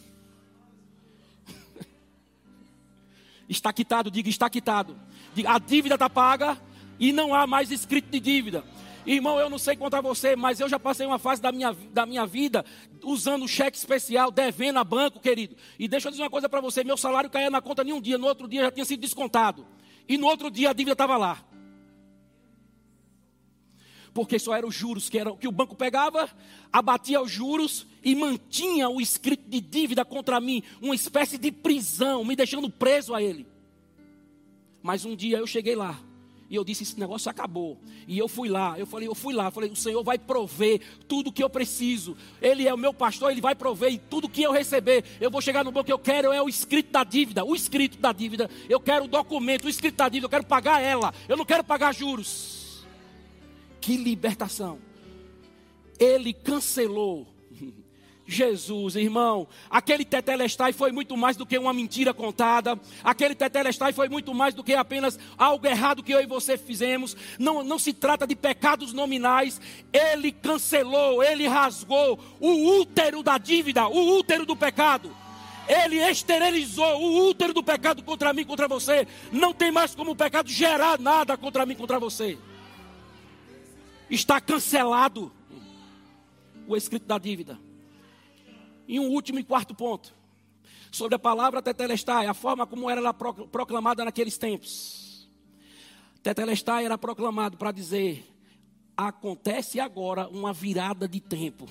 [3.47, 4.97] Está quitado, diga, está quitado.
[5.45, 6.57] A dívida está paga
[6.99, 8.63] e não há mais escrito de dívida.
[9.05, 12.05] Irmão, eu não sei contar você, mas eu já passei uma fase da minha, da
[12.05, 12.63] minha vida
[13.03, 15.55] usando cheque especial, devendo a banco, querido.
[15.77, 17.99] E deixa eu dizer uma coisa para você: meu salário caía na conta em um
[17.99, 19.65] dia, no outro dia já tinha sido descontado.
[20.07, 21.43] E no outro dia a dívida estava lá.
[24.13, 26.29] Porque só eram os juros que, era, que o banco pegava,
[26.71, 32.23] abatia os juros e mantinha o escrito de dívida contra mim, uma espécie de prisão,
[32.23, 33.47] me deixando preso a ele.
[34.83, 35.99] Mas um dia eu cheguei lá
[36.53, 37.79] e eu disse: esse negócio acabou.
[38.07, 40.79] E eu fui lá, eu falei, eu fui lá, eu falei, o Senhor vai prover
[41.07, 42.15] tudo que eu preciso.
[42.39, 45.41] Ele é o meu pastor, ele vai prover e tudo que eu receber, eu vou
[45.41, 48.47] chegar no banco que eu quero é o escrito da dívida, o escrito da dívida.
[48.69, 51.11] Eu quero o documento, o escrito da dívida, eu quero pagar ela.
[51.27, 52.85] Eu não quero pagar juros.
[53.81, 54.77] Que libertação.
[55.97, 57.25] Ele cancelou
[58.25, 64.07] Jesus, irmão, aquele tetelestai foi muito mais do que uma mentira contada, aquele tetelestai foi
[64.07, 67.91] muito mais do que apenas algo errado que eu e você fizemos, não, não se
[67.91, 69.59] trata de pecados nominais,
[69.91, 75.13] ele cancelou, ele rasgou o útero da dívida, o útero do pecado,
[75.67, 80.15] ele esterilizou o útero do pecado contra mim, contra você, não tem mais como o
[80.15, 82.37] pecado gerar nada contra mim, contra você,
[84.09, 85.29] está cancelado
[86.65, 87.59] o escrito da dívida.
[88.87, 90.13] E um último e quarto ponto.
[90.91, 95.29] Sobre a palavra tetelestai, a forma como era proclamada naqueles tempos.
[96.21, 98.25] Tetelestai era proclamado para dizer:
[98.95, 101.67] acontece agora uma virada de tempo.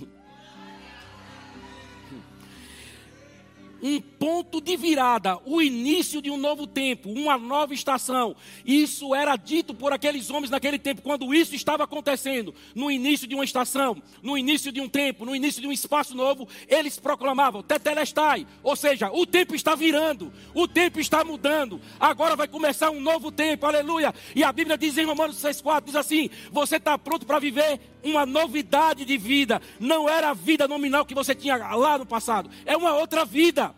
[3.82, 8.36] Um ponto de virada, o início de um novo tempo, uma nova estação.
[8.64, 13.34] Isso era dito por aqueles homens naquele tempo, quando isso estava acontecendo, no início de
[13.34, 17.62] uma estação, no início de um tempo, no início de um espaço novo, eles proclamavam:
[17.62, 23.00] Tetelestai, ou seja, o tempo está virando, o tempo está mudando, agora vai começar um
[23.00, 24.14] novo tempo, aleluia.
[24.34, 28.26] E a Bíblia diz em Romanos 6,4: diz assim: Você está pronto para viver uma
[28.26, 29.60] novidade de vida.
[29.78, 33.71] Não era a vida nominal que você tinha lá no passado, é uma outra vida.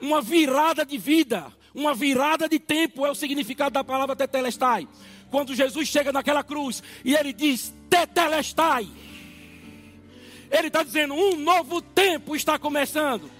[0.00, 4.88] Uma virada de vida, uma virada de tempo é o significado da palavra tetelestai.
[5.30, 8.88] Quando Jesus chega naquela cruz e ele diz tetelestai,
[10.50, 13.30] ele está dizendo: um novo tempo está começando.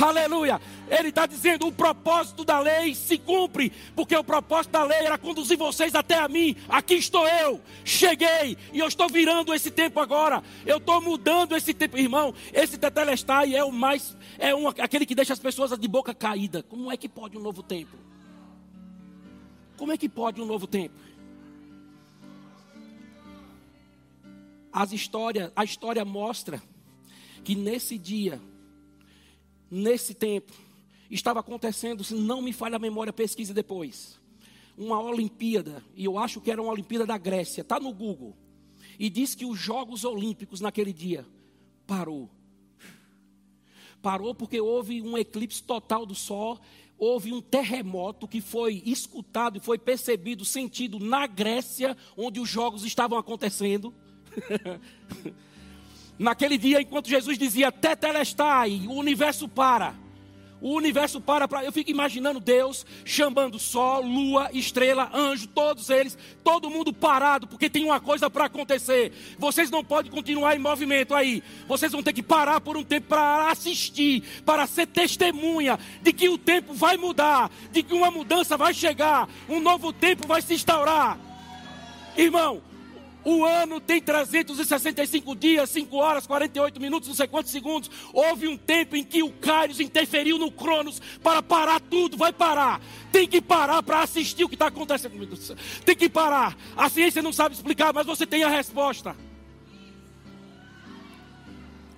[0.00, 0.60] Aleluia.
[0.90, 5.18] Ele está dizendo: o propósito da lei se cumpre, porque o propósito da lei era
[5.18, 6.56] conduzir vocês até a mim.
[6.68, 10.42] Aqui estou eu, cheguei e eu estou virando esse tempo agora.
[10.66, 12.34] Eu estou mudando esse tempo, irmão.
[12.52, 16.62] Esse tetelestai é o mais, é um, aquele que deixa as pessoas de boca caída.
[16.62, 17.96] Como é que pode um novo tempo?
[19.76, 20.94] Como é que pode um novo tempo?
[24.72, 26.62] As histórias, a história mostra
[27.44, 28.40] que nesse dia,
[29.70, 30.52] nesse tempo,
[31.10, 34.20] estava acontecendo, se não me falha a memória, pesquise depois.
[34.76, 38.36] Uma Olimpíada, e eu acho que era uma Olimpíada da Grécia, está no Google.
[38.98, 41.26] E diz que os Jogos Olímpicos naquele dia
[41.86, 42.30] parou.
[44.02, 46.60] Parou porque houve um eclipse total do Sol,
[46.98, 52.84] houve um terremoto que foi escutado e foi percebido, sentido na Grécia, onde os jogos
[52.84, 53.94] estavam acontecendo.
[56.18, 59.94] Naquele dia, enquanto Jesus dizia Tetelestai, o universo para.
[60.60, 61.64] O universo para para.
[61.64, 67.70] Eu fico imaginando Deus chamando sol, lua, estrela, anjo, todos eles, todo mundo parado, porque
[67.70, 69.12] tem uma coisa para acontecer.
[69.38, 71.42] Vocês não podem continuar em movimento aí.
[71.68, 76.28] Vocês vão ter que parar por um tempo para assistir, para ser testemunha de que
[76.28, 80.54] o tempo vai mudar, de que uma mudança vai chegar, um novo tempo vai se
[80.54, 81.18] instaurar.
[82.16, 82.60] Irmão,
[83.28, 87.90] o ano tem 365 dias, 5 horas, 48 minutos, não sei quantos segundos.
[88.10, 92.16] Houve um tempo em que o Kairos interferiu no Cronos para parar tudo.
[92.16, 92.80] Vai parar.
[93.12, 95.12] Tem que parar para assistir o que está acontecendo.
[95.84, 96.56] Tem que parar.
[96.74, 99.14] A ciência não sabe explicar, mas você tem a resposta.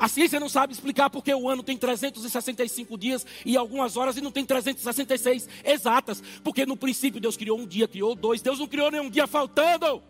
[0.00, 4.20] A ciência não sabe explicar porque o ano tem 365 dias e algumas horas e
[4.20, 6.20] não tem 366 exatas.
[6.42, 8.42] Porque no princípio Deus criou um dia, criou dois.
[8.42, 10.02] Deus não criou nenhum dia faltando.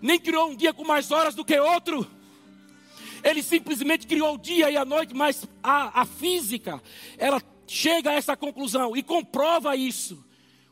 [0.00, 2.06] Nem criou um dia com mais horas do que outro.
[3.22, 6.80] Ele simplesmente criou o dia e a noite, mas a, a física,
[7.16, 10.24] ela chega a essa conclusão e comprova isso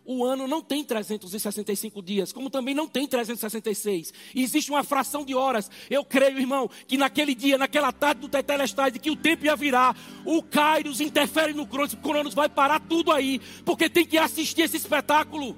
[0.06, 4.14] o ano não tem 365 dias, como também não tem 366.
[4.34, 5.68] Existe uma fração de horas.
[5.90, 9.96] Eu creio, irmão, que naquele dia, naquela tarde do Tetelestai, que o tempo ia virar,
[10.24, 14.62] o Kairos interfere no Cronos, o Cronos vai parar tudo aí, porque tem que assistir
[14.62, 15.56] esse espetáculo.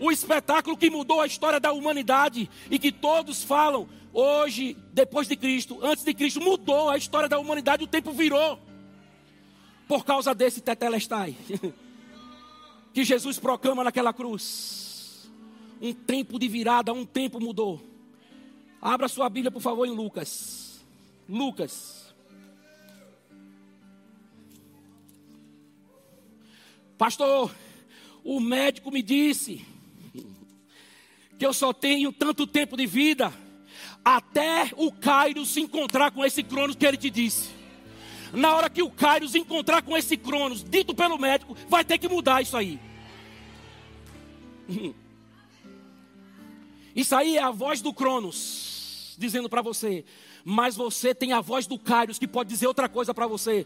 [0.00, 5.36] O espetáculo que mudou a história da humanidade e que todos falam hoje, depois de
[5.36, 8.58] Cristo, antes de Cristo, mudou a história da humanidade, o tempo virou.
[9.86, 11.36] Por causa desse Tetelestai.
[12.92, 15.30] que Jesus proclama naquela cruz.
[15.80, 17.80] Um tempo de virada, um tempo mudou.
[18.80, 20.80] Abra sua Bíblia, por favor, em Lucas.
[21.28, 22.14] Lucas.
[26.98, 27.54] Pastor,
[28.22, 29.64] o médico me disse
[31.40, 33.32] que eu só tenho tanto tempo de vida
[34.04, 37.48] até o Cairo se encontrar com esse cronos que ele te disse.
[38.30, 42.08] Na hora que o Kairos encontrar com esse Cronos, dito pelo médico, vai ter que
[42.08, 42.78] mudar isso aí.
[46.94, 50.04] Isso aí é a voz do Cronos, dizendo para você.
[50.44, 53.64] Mas você tem a voz do Kairos, que pode dizer outra coisa para você.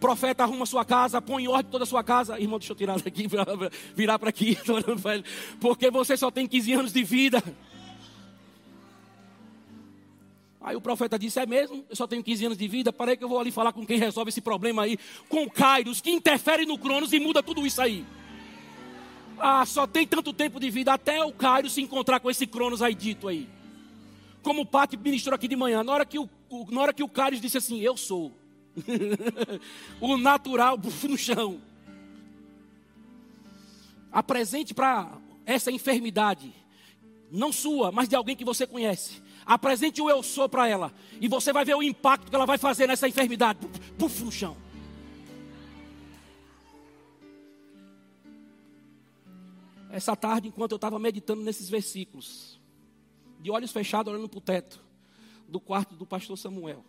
[0.00, 2.38] Profeta, arruma sua casa, põe em ordem toda a sua casa.
[2.38, 3.26] Irmão, deixa eu tirar daqui,
[3.94, 4.56] virar para aqui.
[5.60, 7.42] Porque você só tem 15 anos de vida.
[10.60, 11.84] Aí o profeta disse: É mesmo?
[11.88, 12.92] Eu só tenho 15 anos de vida.
[12.92, 14.98] Parei que eu vou ali falar com quem resolve esse problema aí.
[15.28, 18.04] Com o Kairos, que interfere no Cronos e muda tudo isso aí.
[19.38, 22.82] Ah, só tem tanto tempo de vida até o Kairos se encontrar com esse Cronos
[22.82, 23.48] aí dito aí.
[24.42, 25.82] Como o Pati ministrou aqui de manhã.
[25.82, 26.28] Na hora que o,
[26.70, 28.32] na hora que o Kairos disse assim: Eu sou.
[30.00, 31.60] o natural no chão.
[34.10, 36.52] Apresente para essa enfermidade,
[37.30, 40.92] não sua, mas de alguém que você conhece Apresente o eu sou para ela.
[41.18, 43.66] E você vai ver o impacto que ela vai fazer nessa enfermidade.
[43.98, 44.54] Puf, no chão.
[49.90, 52.60] Essa tarde, enquanto eu estava meditando nesses versículos,
[53.40, 54.84] de olhos fechados, olhando para o teto
[55.48, 56.84] do quarto do pastor Samuel,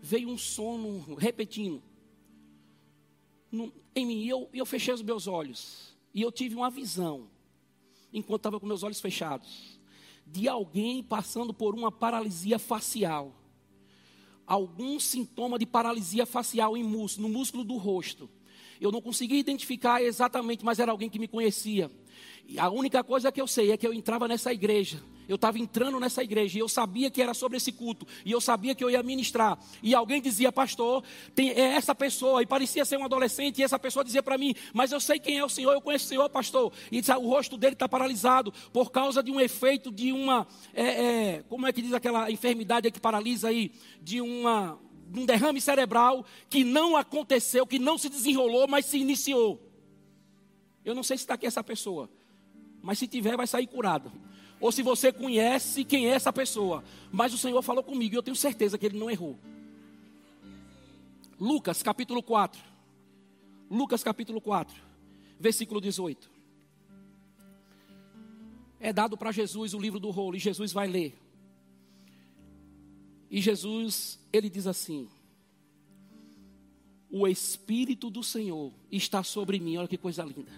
[0.00, 1.82] veio um sono repetindo
[3.50, 4.22] no, em mim.
[4.22, 5.96] E eu, eu fechei os meus olhos.
[6.12, 7.28] E eu tive uma visão,
[8.12, 9.80] enquanto estava com meus olhos fechados
[10.30, 13.34] de alguém passando por uma paralisia facial.
[14.46, 18.30] Algum sintoma de paralisia facial em músculo, no músculo do rosto.
[18.80, 21.90] Eu não consegui identificar exatamente, mas era alguém que me conhecia.
[22.46, 25.60] E a única coisa que eu sei é que eu entrava nessa igreja eu estava
[25.60, 28.82] entrando nessa igreja e eu sabia que era sobre esse culto, e eu sabia que
[28.82, 29.56] eu ia ministrar.
[29.80, 31.04] E alguém dizia, pastor,
[31.36, 34.56] tem, é essa pessoa, e parecia ser um adolescente, e essa pessoa dizia para mim,
[34.74, 36.72] mas eu sei quem é o Senhor, eu conheço o Senhor, pastor.
[36.90, 41.44] E o rosto dele está paralisado por causa de um efeito de uma, é, é,
[41.48, 43.70] como é que diz aquela enfermidade que paralisa aí,
[44.02, 44.80] de uma,
[45.14, 49.64] um derrame cerebral que não aconteceu, que não se desenrolou, mas se iniciou.
[50.84, 52.10] Eu não sei se está aqui essa pessoa,
[52.82, 54.10] mas se tiver, vai sair curado
[54.60, 56.84] ou se você conhece quem é essa pessoa.
[57.10, 59.38] Mas o Senhor falou comigo e eu tenho certeza que ele não errou.
[61.38, 62.60] Lucas capítulo 4.
[63.70, 64.76] Lucas capítulo 4,
[65.38, 66.28] versículo 18.
[68.80, 71.16] É dado para Jesus o livro do rolo e Jesus vai ler.
[73.30, 75.08] E Jesus, ele diz assim:
[77.10, 79.76] O Espírito do Senhor está sobre mim.
[79.76, 80.50] Olha que coisa linda.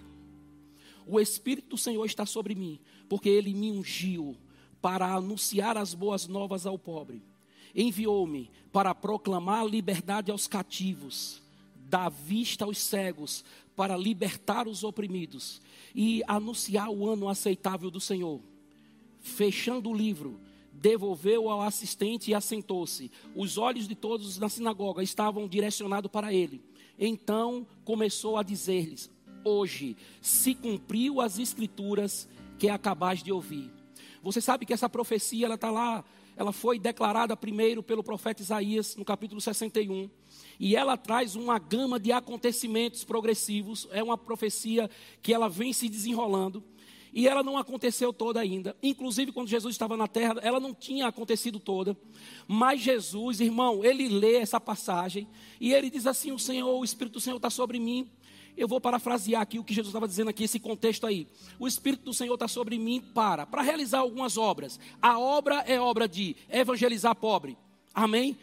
[1.05, 4.35] O Espírito do Senhor está sobre mim, porque ele me ungiu
[4.81, 7.23] para anunciar as boas novas ao pobre.
[7.75, 11.41] Enviou-me para proclamar liberdade aos cativos,
[11.89, 13.43] dar vista aos cegos,
[13.75, 15.61] para libertar os oprimidos
[15.95, 18.39] e anunciar o ano aceitável do Senhor.
[19.19, 20.39] Fechando o livro,
[20.71, 23.11] devolveu ao assistente e assentou-se.
[23.35, 26.61] Os olhos de todos na sinagoga estavam direcionados para ele.
[26.99, 29.09] Então começou a dizer-lhes:
[29.43, 32.27] Hoje se cumpriu as escrituras
[32.57, 33.71] que acabais de ouvir.
[34.21, 36.03] Você sabe que essa profecia, ela está lá,
[36.35, 40.09] ela foi declarada primeiro pelo profeta Isaías, no capítulo 61.
[40.59, 43.87] E ela traz uma gama de acontecimentos progressivos.
[43.91, 44.89] É uma profecia
[45.21, 46.63] que ela vem se desenrolando.
[47.13, 48.75] E ela não aconteceu toda ainda.
[48.81, 51.95] Inclusive, quando Jesus estava na terra, ela não tinha acontecido toda.
[52.47, 55.27] Mas Jesus, irmão, ele lê essa passagem
[55.61, 58.09] e ele diz assim: O Senhor, o Espírito do Senhor está sobre mim
[58.55, 61.27] Eu vou parafrasear aqui o que Jesus estava dizendo aqui, esse contexto aí.
[61.59, 64.79] O Espírito do Senhor está sobre mim para, para realizar algumas obras.
[65.01, 67.57] A obra é obra de evangelizar pobre.
[67.93, 68.37] Amém?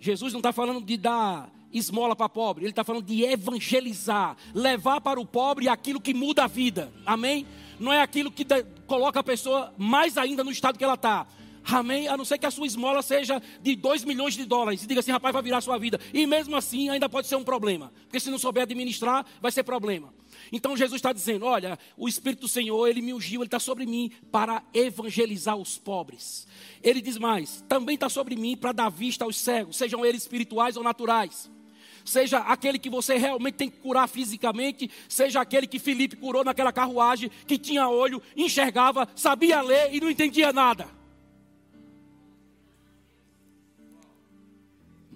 [0.00, 5.00] Jesus não está falando de dar esmola para pobre, ele está falando de evangelizar, levar
[5.00, 6.92] para o pobre aquilo que muda a vida.
[7.06, 7.46] Amém?
[7.78, 8.44] Não é aquilo que
[8.86, 11.26] coloca a pessoa mais ainda no estado que ela está.
[11.64, 12.08] Amém?
[12.08, 14.82] A não ser que a sua esmola seja de 2 milhões de dólares.
[14.82, 16.00] E diga assim, rapaz, vai virar sua vida.
[16.12, 17.92] E mesmo assim ainda pode ser um problema.
[18.04, 20.12] Porque se não souber administrar, vai ser problema.
[20.52, 23.86] Então Jesus está dizendo: Olha, o Espírito do Senhor, ele me ungiu, ele está sobre
[23.86, 26.46] mim para evangelizar os pobres.
[26.82, 30.76] Ele diz mais: também está sobre mim para dar vista aos cegos, sejam eles espirituais
[30.76, 31.50] ou naturais
[32.02, 36.72] seja aquele que você realmente tem que curar fisicamente, seja aquele que Felipe curou naquela
[36.72, 40.99] carruagem, que tinha olho, enxergava, sabia ler e não entendia nada.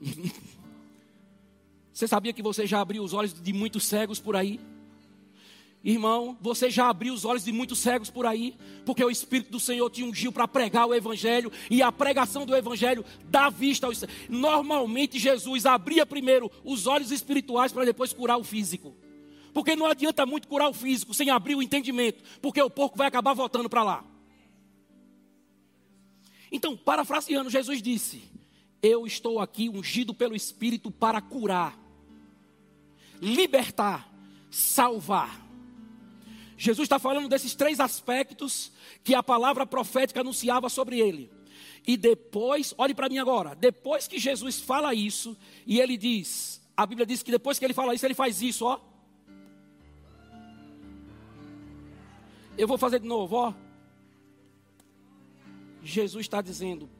[1.93, 4.59] Você sabia que você já abriu os olhos de muitos cegos por aí?
[5.85, 9.61] Irmão, você já abriu os olhos de muitos cegos por aí, porque o Espírito do
[9.61, 13.99] Senhor te ungiu para pregar o Evangelho, e a pregação do Evangelho dá vista aos
[13.99, 14.17] cegos.
[14.29, 18.97] Normalmente Jesus abria primeiro os olhos espirituais para depois curar o físico.
[19.53, 23.07] Porque não adianta muito curar o físico sem abrir o entendimento, porque o porco vai
[23.07, 24.05] acabar voltando para lá.
[26.51, 28.23] Então, parafraseando, Jesus disse:
[28.87, 31.75] Eu estou aqui ungido pelo Espírito para curar,
[33.19, 34.13] libertar,
[34.51, 35.43] salvar.
[36.55, 38.71] Jesus está falando desses três aspectos
[39.03, 41.33] que a palavra profética anunciava sobre ele.
[41.87, 45.35] E depois, olhe para mim agora, depois que Jesus fala isso,
[45.67, 48.67] e ele diz, a Bíblia diz que depois que ele fala isso, ele faz isso,
[48.67, 48.79] ó.
[52.59, 53.55] Eu vou fazer de novo, ó.
[55.83, 56.91] Jesus está dizendo,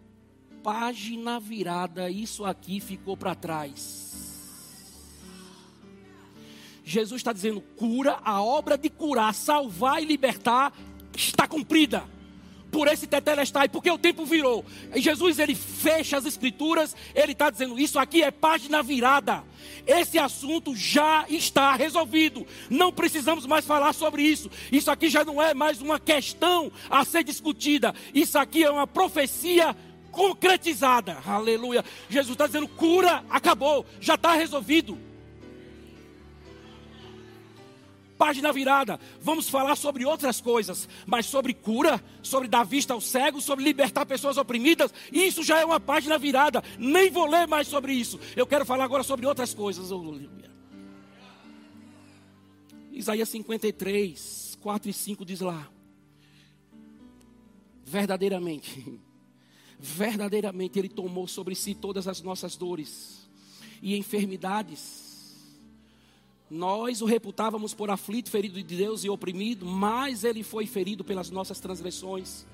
[0.65, 4.03] página virada, isso aqui ficou para trás.
[6.83, 10.73] Jesus está dizendo: cura, a obra de curar, salvar e libertar
[11.15, 12.05] está cumprida
[12.73, 14.65] por esse tetelestai, porque o tempo virou.
[14.95, 19.45] E Jesus ele fecha as escrituras, ele está dizendo: isso aqui é página virada.
[19.87, 22.47] Esse assunto já está resolvido.
[22.71, 24.51] Não precisamos mais falar sobre isso.
[24.73, 27.95] Isso aqui já não é mais uma questão a ser discutida.
[28.15, 29.77] Isso aqui é uma profecia
[30.15, 31.19] concretizada.
[31.27, 31.85] Aleluia.
[32.09, 34.99] Jesus está dizendo: cura, acabou, já está resolvido.
[38.25, 38.99] página virada.
[39.21, 44.07] Vamos falar sobre outras coisas, mas sobre cura, sobre dar vista aos cegos, sobre libertar
[44.07, 46.63] pessoas oprimidas, isso já é uma página virada.
[46.79, 48.19] Nem vou ler mais sobre isso.
[48.35, 49.91] Eu quero falar agora sobre outras coisas.
[52.93, 55.69] Isaías 53, 4 e 5 diz lá:
[57.85, 59.01] Verdadeiramente,
[59.79, 63.29] verdadeiramente Ele tomou sobre si todas as nossas dores
[63.83, 65.05] e enfermidades
[66.51, 71.31] nós o reputávamos por aflito, ferido de Deus e oprimido, mas ele foi ferido pelas
[71.31, 72.47] nossas transgressões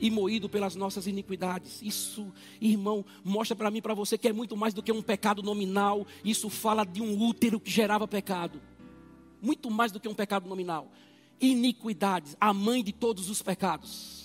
[0.00, 1.80] e moído pelas nossas iniquidades.
[1.82, 5.42] Isso, irmão, mostra para mim, para você que é muito mais do que um pecado
[5.42, 6.06] nominal.
[6.24, 8.60] Isso fala de um útero que gerava pecado.
[9.40, 10.92] Muito mais do que um pecado nominal.
[11.40, 14.17] Iniquidades, a mãe de todos os pecados.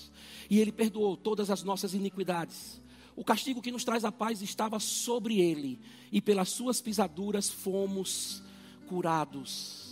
[0.49, 2.81] E ele perdoou todas as nossas iniquidades.
[3.15, 5.79] O castigo que nos traz a paz estava sobre ele,
[6.11, 8.41] e pelas suas pisaduras fomos
[8.87, 9.83] curados.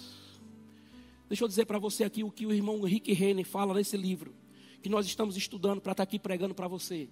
[1.28, 4.34] Deixa eu dizer para você aqui o que o irmão Rick Renner fala nesse livro,
[4.82, 7.08] que nós estamos estudando para estar tá aqui pregando para você.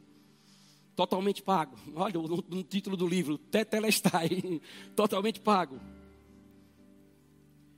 [0.95, 1.77] Totalmente pago.
[1.95, 4.61] Olha no título do livro, Tetelestai,
[4.95, 5.79] totalmente pago.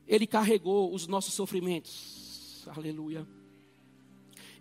[0.07, 2.67] Ele carregou os nossos sofrimentos.
[2.67, 3.27] Aleluia.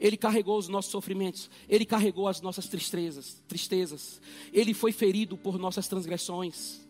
[0.00, 4.20] Ele carregou os nossos sofrimentos, ele carregou as nossas tristezas, tristezas.
[4.50, 6.80] Ele foi ferido por nossas transgressões.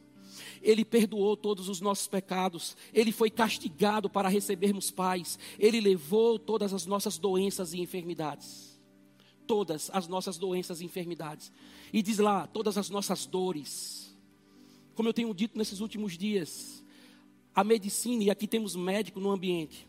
[0.63, 6.73] Ele perdoou todos os nossos pecados, Ele foi castigado para recebermos paz, Ele levou todas
[6.73, 8.79] as nossas doenças e enfermidades.
[9.47, 11.51] Todas as nossas doenças e enfermidades.
[11.93, 14.17] E diz lá, todas as nossas dores.
[14.95, 16.85] Como eu tenho dito nesses últimos dias,
[17.55, 19.89] a medicina, e aqui temos médico no ambiente,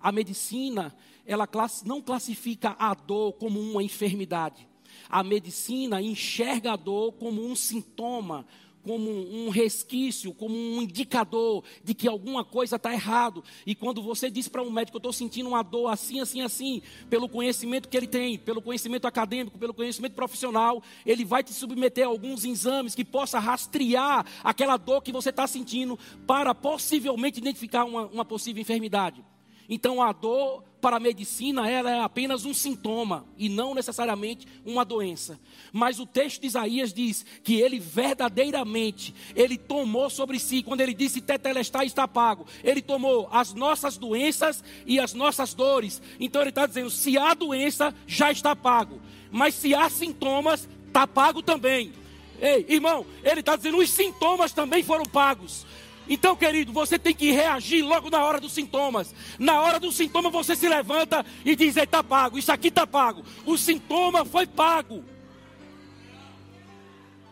[0.00, 0.94] a medicina,
[1.26, 1.48] ela
[1.84, 4.66] não classifica a dor como uma enfermidade.
[5.08, 8.46] A medicina enxerga a dor como um sintoma,
[8.82, 13.44] como um resquício, como um indicador de que alguma coisa está errado.
[13.66, 16.80] E quando você diz para um médico, eu estou sentindo uma dor assim, assim, assim,
[17.10, 22.06] pelo conhecimento que ele tem, pelo conhecimento acadêmico, pelo conhecimento profissional, ele vai te submeter
[22.06, 27.84] a alguns exames que possa rastrear aquela dor que você está sentindo para possivelmente identificar
[27.84, 29.22] uma, uma possível enfermidade.
[29.68, 34.84] Então a dor para a medicina ela é apenas um sintoma e não necessariamente uma
[34.84, 35.38] doença.
[35.72, 40.94] Mas o texto de Isaías diz que ele verdadeiramente, ele tomou sobre si, quando ele
[40.94, 46.00] disse tetelestai está pago, ele tomou as nossas doenças e as nossas dores.
[46.18, 49.00] Então ele está dizendo, se há doença, já está pago.
[49.30, 51.92] Mas se há sintomas, está pago também.
[52.40, 55.66] Ei, irmão, ele está dizendo, os sintomas também foram pagos.
[56.08, 59.14] Então, querido, você tem que reagir logo na hora dos sintomas.
[59.38, 63.22] Na hora do sintoma, você se levanta e diz: está pago, isso aqui está pago.
[63.44, 65.04] O sintoma foi pago.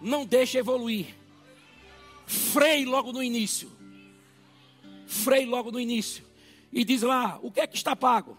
[0.02, 1.14] Não deixe evoluir.
[2.26, 3.72] Freie logo no início.
[5.06, 6.24] Freie logo no início.
[6.72, 8.36] E diz lá: o que é que está pago?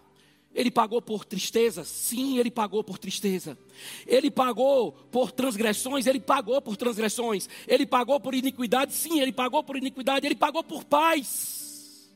[0.58, 1.84] Ele pagou por tristeza?
[1.84, 3.56] Sim, ele pagou por tristeza.
[4.04, 6.04] Ele pagou por transgressões?
[6.04, 7.48] Ele pagou por transgressões.
[7.68, 8.92] Ele pagou por iniquidade?
[8.92, 10.26] Sim, ele pagou por iniquidade.
[10.26, 12.10] Ele pagou por paz.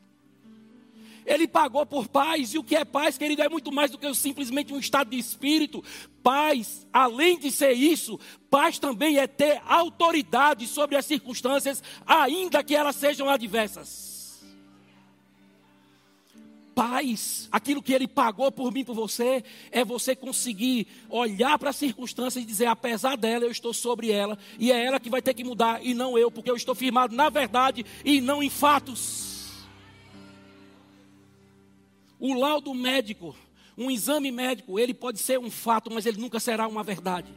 [1.24, 2.52] Ele pagou por paz.
[2.52, 5.18] E o que é paz, querido, é muito mais do que simplesmente um estado de
[5.18, 5.80] espírito.
[6.20, 8.18] Paz, além de ser isso,
[8.50, 14.11] paz também é ter autoridade sobre as circunstâncias, ainda que elas sejam adversas
[16.74, 21.76] paz, aquilo que ele pagou por mim, por você, é você conseguir olhar para as
[21.76, 25.34] circunstâncias e dizer: apesar dela, eu estou sobre ela, e é ela que vai ter
[25.34, 29.64] que mudar, e não eu, porque eu estou firmado na verdade e não em fatos.
[32.18, 33.34] O laudo médico,
[33.76, 37.32] um exame médico, ele pode ser um fato, mas ele nunca será uma verdade.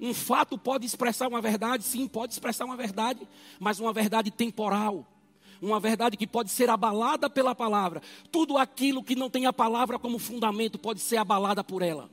[0.00, 3.26] Um fato pode expressar uma verdade, sim, pode expressar uma verdade,
[3.58, 5.06] mas uma verdade temporal
[5.60, 8.02] uma verdade que pode ser abalada pela palavra.
[8.30, 12.10] Tudo aquilo que não tem a palavra como fundamento pode ser abalada por ela.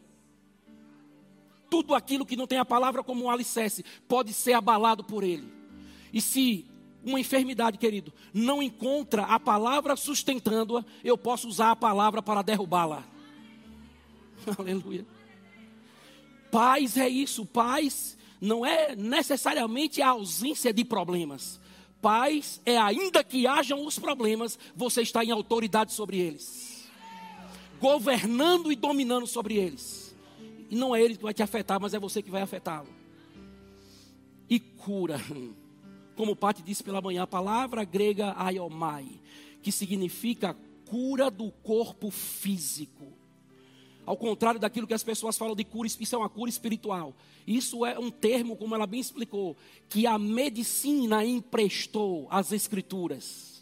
[1.70, 5.52] Tudo aquilo que não tem a palavra como um alicerce pode ser abalado por ele.
[6.14, 6.66] E se
[7.04, 13.04] uma enfermidade, querido, não encontra a palavra sustentando-a, eu posso usar a palavra para derrubá-la.
[14.58, 15.06] Aleluia.
[16.52, 21.60] Paz é isso, paz não é necessariamente a ausência de problemas,
[22.06, 26.88] paz é ainda que hajam os problemas, você está em autoridade sobre eles.
[27.80, 30.16] Governando e dominando sobre eles.
[30.70, 32.88] E não é ele que vai te afetar, mas é você que vai afetá-lo.
[34.48, 35.20] E cura.
[36.16, 39.20] Como o Pati disse pela manhã, a palavra grega aiomai,
[39.64, 43.14] que significa cura do corpo físico.
[44.06, 47.14] Ao contrário daquilo que as pessoas falam de cura, isso é uma cura espiritual.
[47.48, 49.56] Isso é um termo, como ela bem explicou,
[49.90, 53.55] que a medicina emprestou às escrituras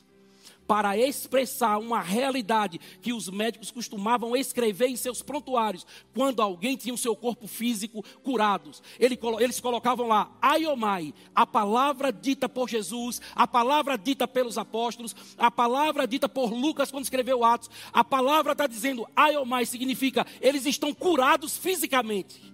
[0.67, 6.93] para expressar uma realidade que os médicos costumavam escrever em seus prontuários quando alguém tinha
[6.93, 8.71] o seu corpo físico curado.
[8.99, 15.51] Eles colocavam lá, aiomai, a palavra dita por Jesus, a palavra dita pelos apóstolos, a
[15.51, 17.69] palavra dita por Lucas quando escreveu Atos.
[17.91, 22.53] A palavra está dizendo aiomai, significa eles estão curados fisicamente.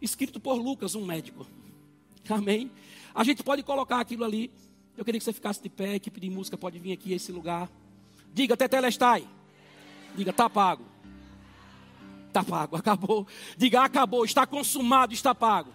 [0.00, 1.46] Escrito por Lucas, um médico.
[2.28, 2.70] Amém?
[3.14, 4.50] A gente pode colocar aquilo ali
[5.00, 7.16] eu queria que você ficasse de pé, a equipe de música pode vir aqui a
[7.16, 7.70] esse lugar.
[8.34, 9.26] Diga, Tetelestai.
[10.14, 10.84] Diga, está pago.
[12.28, 13.26] Está pago, acabou.
[13.56, 15.70] Diga, acabou, está consumado, está pago.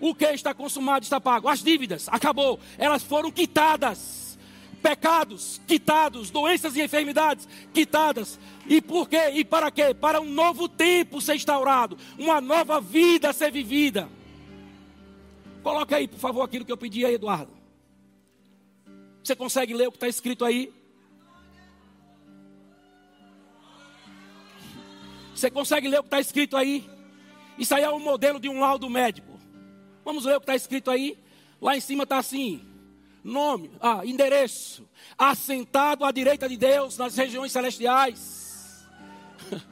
[0.00, 1.48] O que está consumado, está pago?
[1.48, 2.60] As dívidas, acabou.
[2.78, 4.38] Elas foram quitadas.
[4.80, 8.38] Pecados quitados, doenças e enfermidades quitadas.
[8.68, 9.30] E por quê?
[9.34, 9.92] E para quê?
[9.92, 14.08] Para um novo tempo ser instaurado, uma nova vida ser vivida.
[15.60, 17.59] Coloca aí, por favor, aquilo que eu pedi a Eduardo.
[19.30, 20.74] Você consegue ler o que está escrito aí?
[25.32, 26.90] Você consegue ler o que está escrito aí?
[27.56, 29.38] Isso aí é o um modelo de um laudo médico.
[30.04, 31.16] Vamos ler o que está escrito aí?
[31.62, 32.60] Lá em cima está assim:
[33.22, 34.84] nome, ah, endereço,
[35.16, 38.84] assentado à direita de Deus nas regiões celestiais.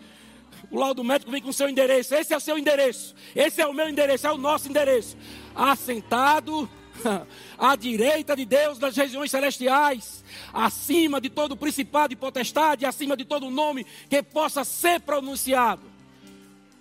[0.71, 2.15] O laudo médico vem com o seu endereço.
[2.15, 3.15] Esse é o seu endereço.
[3.35, 5.17] Esse é o meu endereço, é o nosso endereço.
[5.55, 6.69] Assentado
[7.59, 13.25] à direita de Deus nas regiões celestiais, acima de todo principado e potestade, acima de
[13.25, 15.83] todo nome que possa ser pronunciado.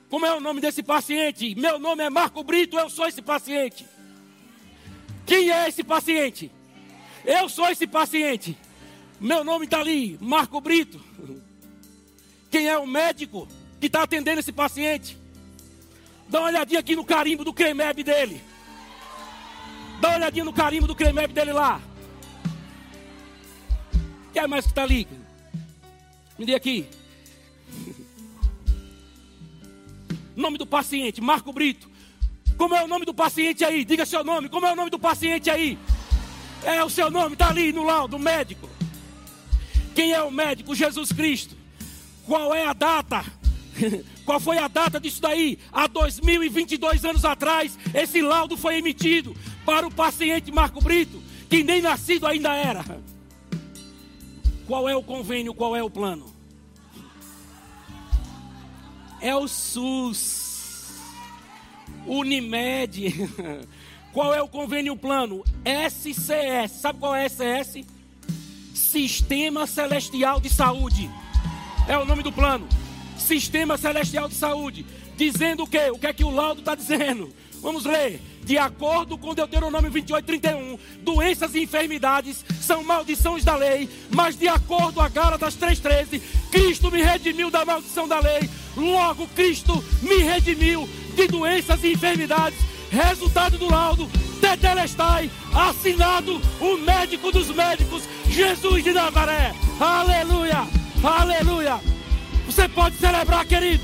[0.10, 1.54] Como é o nome desse paciente?
[1.56, 3.86] Meu nome é Marco Brito, eu sou esse paciente.
[5.26, 6.50] Quem é esse paciente?
[7.26, 8.58] Eu sou esse paciente.
[9.20, 11.02] Meu nome está ali, Marco Brito.
[12.50, 13.48] Quem é o médico
[13.80, 15.18] que está atendendo esse paciente?
[16.30, 18.42] Dá uma olhadinha aqui no carimbo do CREMEB dele.
[20.00, 21.82] Dá uma olhadinha no carimbo do cremep dele lá.
[24.32, 25.08] Quem é mais que está ali?
[26.38, 26.88] Me dê aqui.
[30.36, 31.90] Nome do paciente, Marco Brito.
[32.58, 33.84] Como é o nome do paciente aí?
[33.84, 34.50] Diga seu nome.
[34.50, 35.78] Como é o nome do paciente aí?
[36.64, 38.70] É o seu nome, está ali no laudo médico.
[39.96, 40.76] Quem é o médico?
[40.76, 41.56] Jesus Cristo.
[42.26, 43.26] Qual é a data?
[44.26, 45.58] Qual foi a data disso daí?
[45.72, 49.36] Há 2022 anos atrás, esse laudo foi emitido
[49.68, 52.86] para o paciente Marco Brito, que nem nascido ainda era.
[54.66, 55.54] Qual é o convênio?
[55.54, 56.34] Qual é o plano?
[59.20, 60.94] É o SUS,
[62.06, 63.14] Unimed.
[64.14, 65.44] Qual é o convênio plano?
[65.66, 66.72] SCS.
[66.80, 67.86] Sabe qual é SCS?
[68.74, 71.08] Sistema Celestial de Saúde.
[71.88, 72.68] É o nome do plano.
[73.18, 74.86] Sistema Celestial de Saúde.
[75.16, 75.92] Dizendo o quê?
[75.92, 77.32] O que é que o laudo está dizendo?
[77.62, 78.20] Vamos ler.
[78.48, 84.48] De acordo com Deuteronômio 28, 31, doenças e enfermidades são maldições da lei, mas de
[84.48, 90.88] acordo a Gálatas 3,13, Cristo me redimiu da maldição da lei, logo Cristo me redimiu
[91.14, 92.58] de doenças e enfermidades.
[92.90, 99.54] Resultado do laudo, Tetelestai, assinado o médico dos médicos, Jesus de Nazaré.
[99.78, 100.66] Aleluia,
[101.04, 101.82] aleluia.
[102.46, 103.84] Você pode celebrar, querido.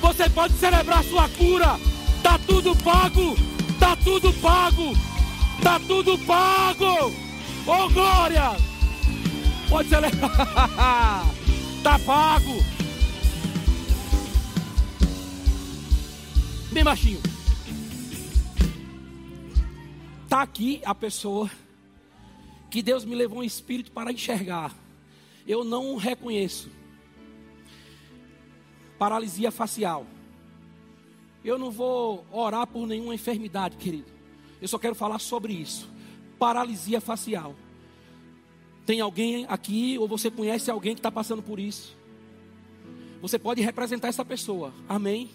[0.00, 1.78] Você pode celebrar sua cura.
[2.24, 3.36] Tá tudo pago.
[3.80, 4.92] Tá tudo pago.
[5.62, 7.12] Tá tudo pago.
[7.66, 8.50] Oh glória.
[9.68, 10.30] Pode celebrar.
[11.82, 12.62] tá pago.
[16.70, 17.20] Bem baixinho.
[20.28, 21.50] Tá aqui a pessoa
[22.70, 24.72] que Deus me levou um espírito para enxergar.
[25.46, 26.70] Eu não reconheço
[28.98, 30.06] paralisia facial.
[31.44, 34.10] Eu não vou orar por nenhuma enfermidade, querido.
[34.60, 35.90] Eu só quero falar sobre isso.
[36.38, 37.54] Paralisia facial.
[38.84, 41.96] Tem alguém aqui, ou você conhece alguém que está passando por isso?
[43.22, 44.72] Você pode representar essa pessoa.
[44.88, 45.30] Amém?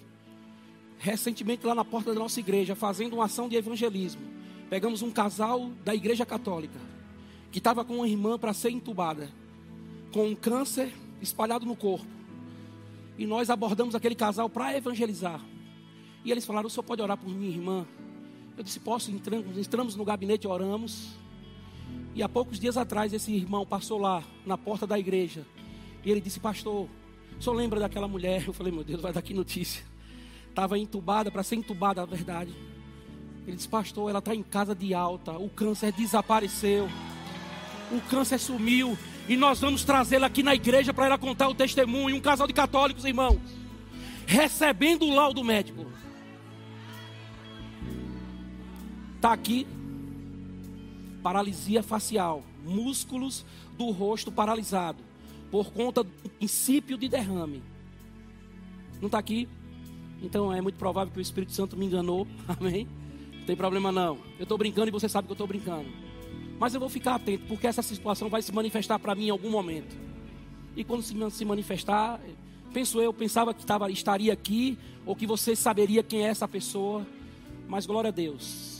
[0.97, 4.21] Recentemente, lá na porta da nossa igreja, fazendo uma ação de evangelismo,
[4.69, 6.79] pegamos um casal da igreja católica
[7.51, 9.29] que estava com uma irmã para ser entubada,
[10.11, 10.91] com um câncer
[11.21, 12.05] espalhado no corpo.
[13.17, 15.39] E nós abordamos aquele casal para evangelizar.
[16.25, 17.85] E eles falaram: o senhor pode orar por minha irmã?
[18.57, 19.11] Eu disse: posso.
[19.11, 21.13] Entramos, entramos no gabinete, oramos.
[22.15, 25.45] E há poucos dias atrás, esse irmão passou lá, na porta da igreja.
[26.03, 26.89] E ele disse: Pastor,
[27.39, 28.43] senhor lembra daquela mulher?
[28.47, 29.83] Eu falei: Meu Deus, vai dar que notícia.
[30.49, 32.53] Estava entubada, para ser entubada, a verdade.
[33.45, 35.33] Ele disse: Pastor, ela está em casa de alta.
[35.33, 36.89] O câncer desapareceu.
[37.91, 38.97] O câncer sumiu.
[39.27, 42.15] E nós vamos trazê-la aqui na igreja para ela contar o testemunho.
[42.15, 43.39] Um casal de católicos, irmãos,
[44.25, 45.85] recebendo o laudo médico.
[49.15, 49.65] Está aqui,
[51.23, 53.45] paralisia facial, músculos
[53.77, 54.99] do rosto paralisado,
[55.49, 57.63] por conta do princípio de derrame.
[58.99, 59.47] Não está aqui?
[60.21, 62.27] Então é muito provável que o Espírito Santo me enganou.
[62.47, 62.87] Amém?
[63.39, 64.17] Não tem problema não.
[64.39, 65.89] Eu estou brincando e você sabe que eu estou brincando.
[66.59, 69.49] Mas eu vou ficar atento, porque essa situação vai se manifestar para mim em algum
[69.49, 69.95] momento.
[70.75, 72.19] E quando se manifestar,
[72.73, 77.05] penso eu, pensava que tava, estaria aqui, ou que você saberia quem é essa pessoa.
[77.67, 78.74] Mas glória a Deus.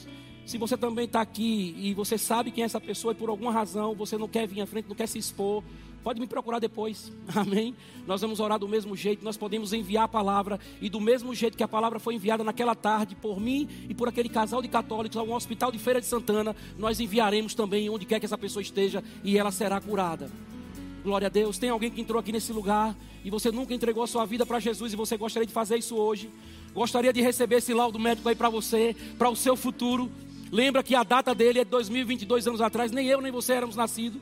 [0.45, 3.51] Se você também está aqui e você sabe quem é essa pessoa e por alguma
[3.51, 5.63] razão você não quer vir à frente, não quer se expor,
[6.05, 7.75] Pode me procurar depois, amém?
[8.05, 11.57] Nós vamos orar do mesmo jeito, nós podemos enviar a palavra, e do mesmo jeito
[11.57, 15.17] que a palavra foi enviada naquela tarde por mim e por aquele casal de católicos
[15.17, 19.03] ao hospital de Feira de Santana, nós enviaremos também onde quer que essa pessoa esteja
[19.23, 20.29] e ela será curada.
[21.03, 21.57] Glória a Deus.
[21.57, 24.59] Tem alguém que entrou aqui nesse lugar e você nunca entregou a sua vida para
[24.59, 26.29] Jesus e você gostaria de fazer isso hoje?
[26.71, 30.11] Gostaria de receber esse laudo médico aí para você, para o seu futuro?
[30.51, 34.21] Lembra que a data dele é 2022 anos atrás, nem eu nem você éramos nascidos.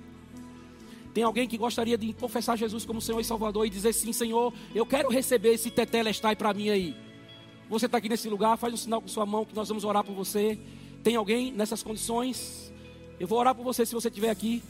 [1.13, 4.51] Tem alguém que gostaria de confessar Jesus como Senhor e Salvador e dizer sim, Senhor,
[4.73, 6.95] eu quero receber esse tetelestai para mim aí.
[7.69, 10.03] Você está aqui nesse lugar, faz um sinal com sua mão que nós vamos orar
[10.03, 10.57] por você.
[11.03, 12.73] Tem alguém nessas condições?
[13.19, 14.63] Eu vou orar por você se você estiver aqui.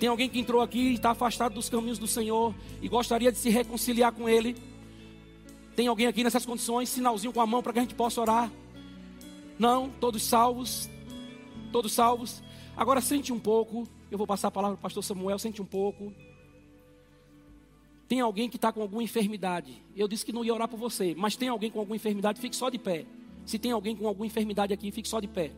[0.00, 3.38] Tem alguém que entrou aqui e está afastado dos caminhos do Senhor e gostaria de
[3.38, 4.56] se reconciliar com Ele?
[5.76, 6.88] Tem alguém aqui nessas condições?
[6.88, 8.50] Sinalzinho com a mão para que a gente possa orar?
[9.58, 9.88] Não?
[9.90, 10.88] Todos salvos?
[11.72, 12.42] Todos salvos?
[12.76, 13.88] Agora sente um pouco.
[14.10, 16.12] Eu vou passar a palavra para o pastor Samuel, sente um pouco.
[18.08, 19.82] Tem alguém que está com alguma enfermidade.
[19.96, 22.54] Eu disse que não ia orar por você, mas tem alguém com alguma enfermidade, fique
[22.54, 23.04] só de pé.
[23.44, 25.52] Se tem alguém com alguma enfermidade aqui, fique só de pé.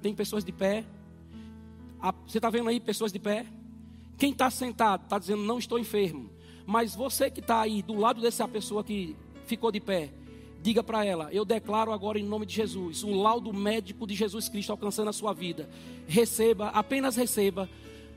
[0.00, 0.84] Tem pessoas de pé.
[2.26, 3.44] Você está vendo aí pessoas de pé?
[4.16, 6.30] Quem está sentado está dizendo não estou enfermo.
[6.66, 10.10] Mas você que está aí do lado dessa pessoa que ficou de pé,
[10.62, 14.48] Diga para ela: Eu declaro agora em nome de Jesus, o laudo médico de Jesus
[14.48, 15.68] Cristo alcançando a sua vida.
[16.06, 17.68] Receba, apenas receba.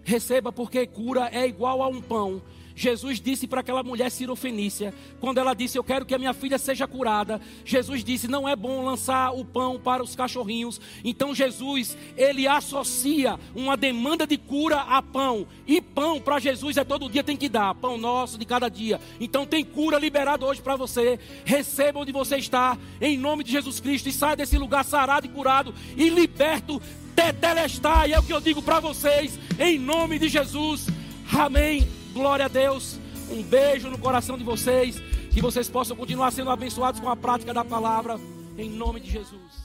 [0.03, 2.41] Receba, porque cura é igual a um pão.
[2.75, 6.57] Jesus disse para aquela mulher cirofenícia, quando ela disse: Eu quero que a minha filha
[6.57, 7.41] seja curada.
[7.65, 10.79] Jesus disse: Não é bom lançar o pão para os cachorrinhos.
[11.03, 15.47] Então Jesus, ele associa uma demanda de cura a pão.
[15.67, 18.99] E pão para Jesus é todo dia tem que dar, pão nosso de cada dia.
[19.19, 21.19] Então tem cura liberada hoje para você.
[21.45, 25.29] Receba onde você está, em nome de Jesus Cristo, e saia desse lugar sarado e
[25.29, 26.81] curado e liberto.
[27.15, 30.87] Tetelestai, é o que eu digo para vocês, em nome de Jesus.
[31.31, 32.00] Amém.
[32.13, 32.99] Glória a Deus.
[33.29, 35.01] Um beijo no coração de vocês.
[35.31, 38.19] Que vocês possam continuar sendo abençoados com a prática da palavra.
[38.57, 39.60] Em nome de Jesus.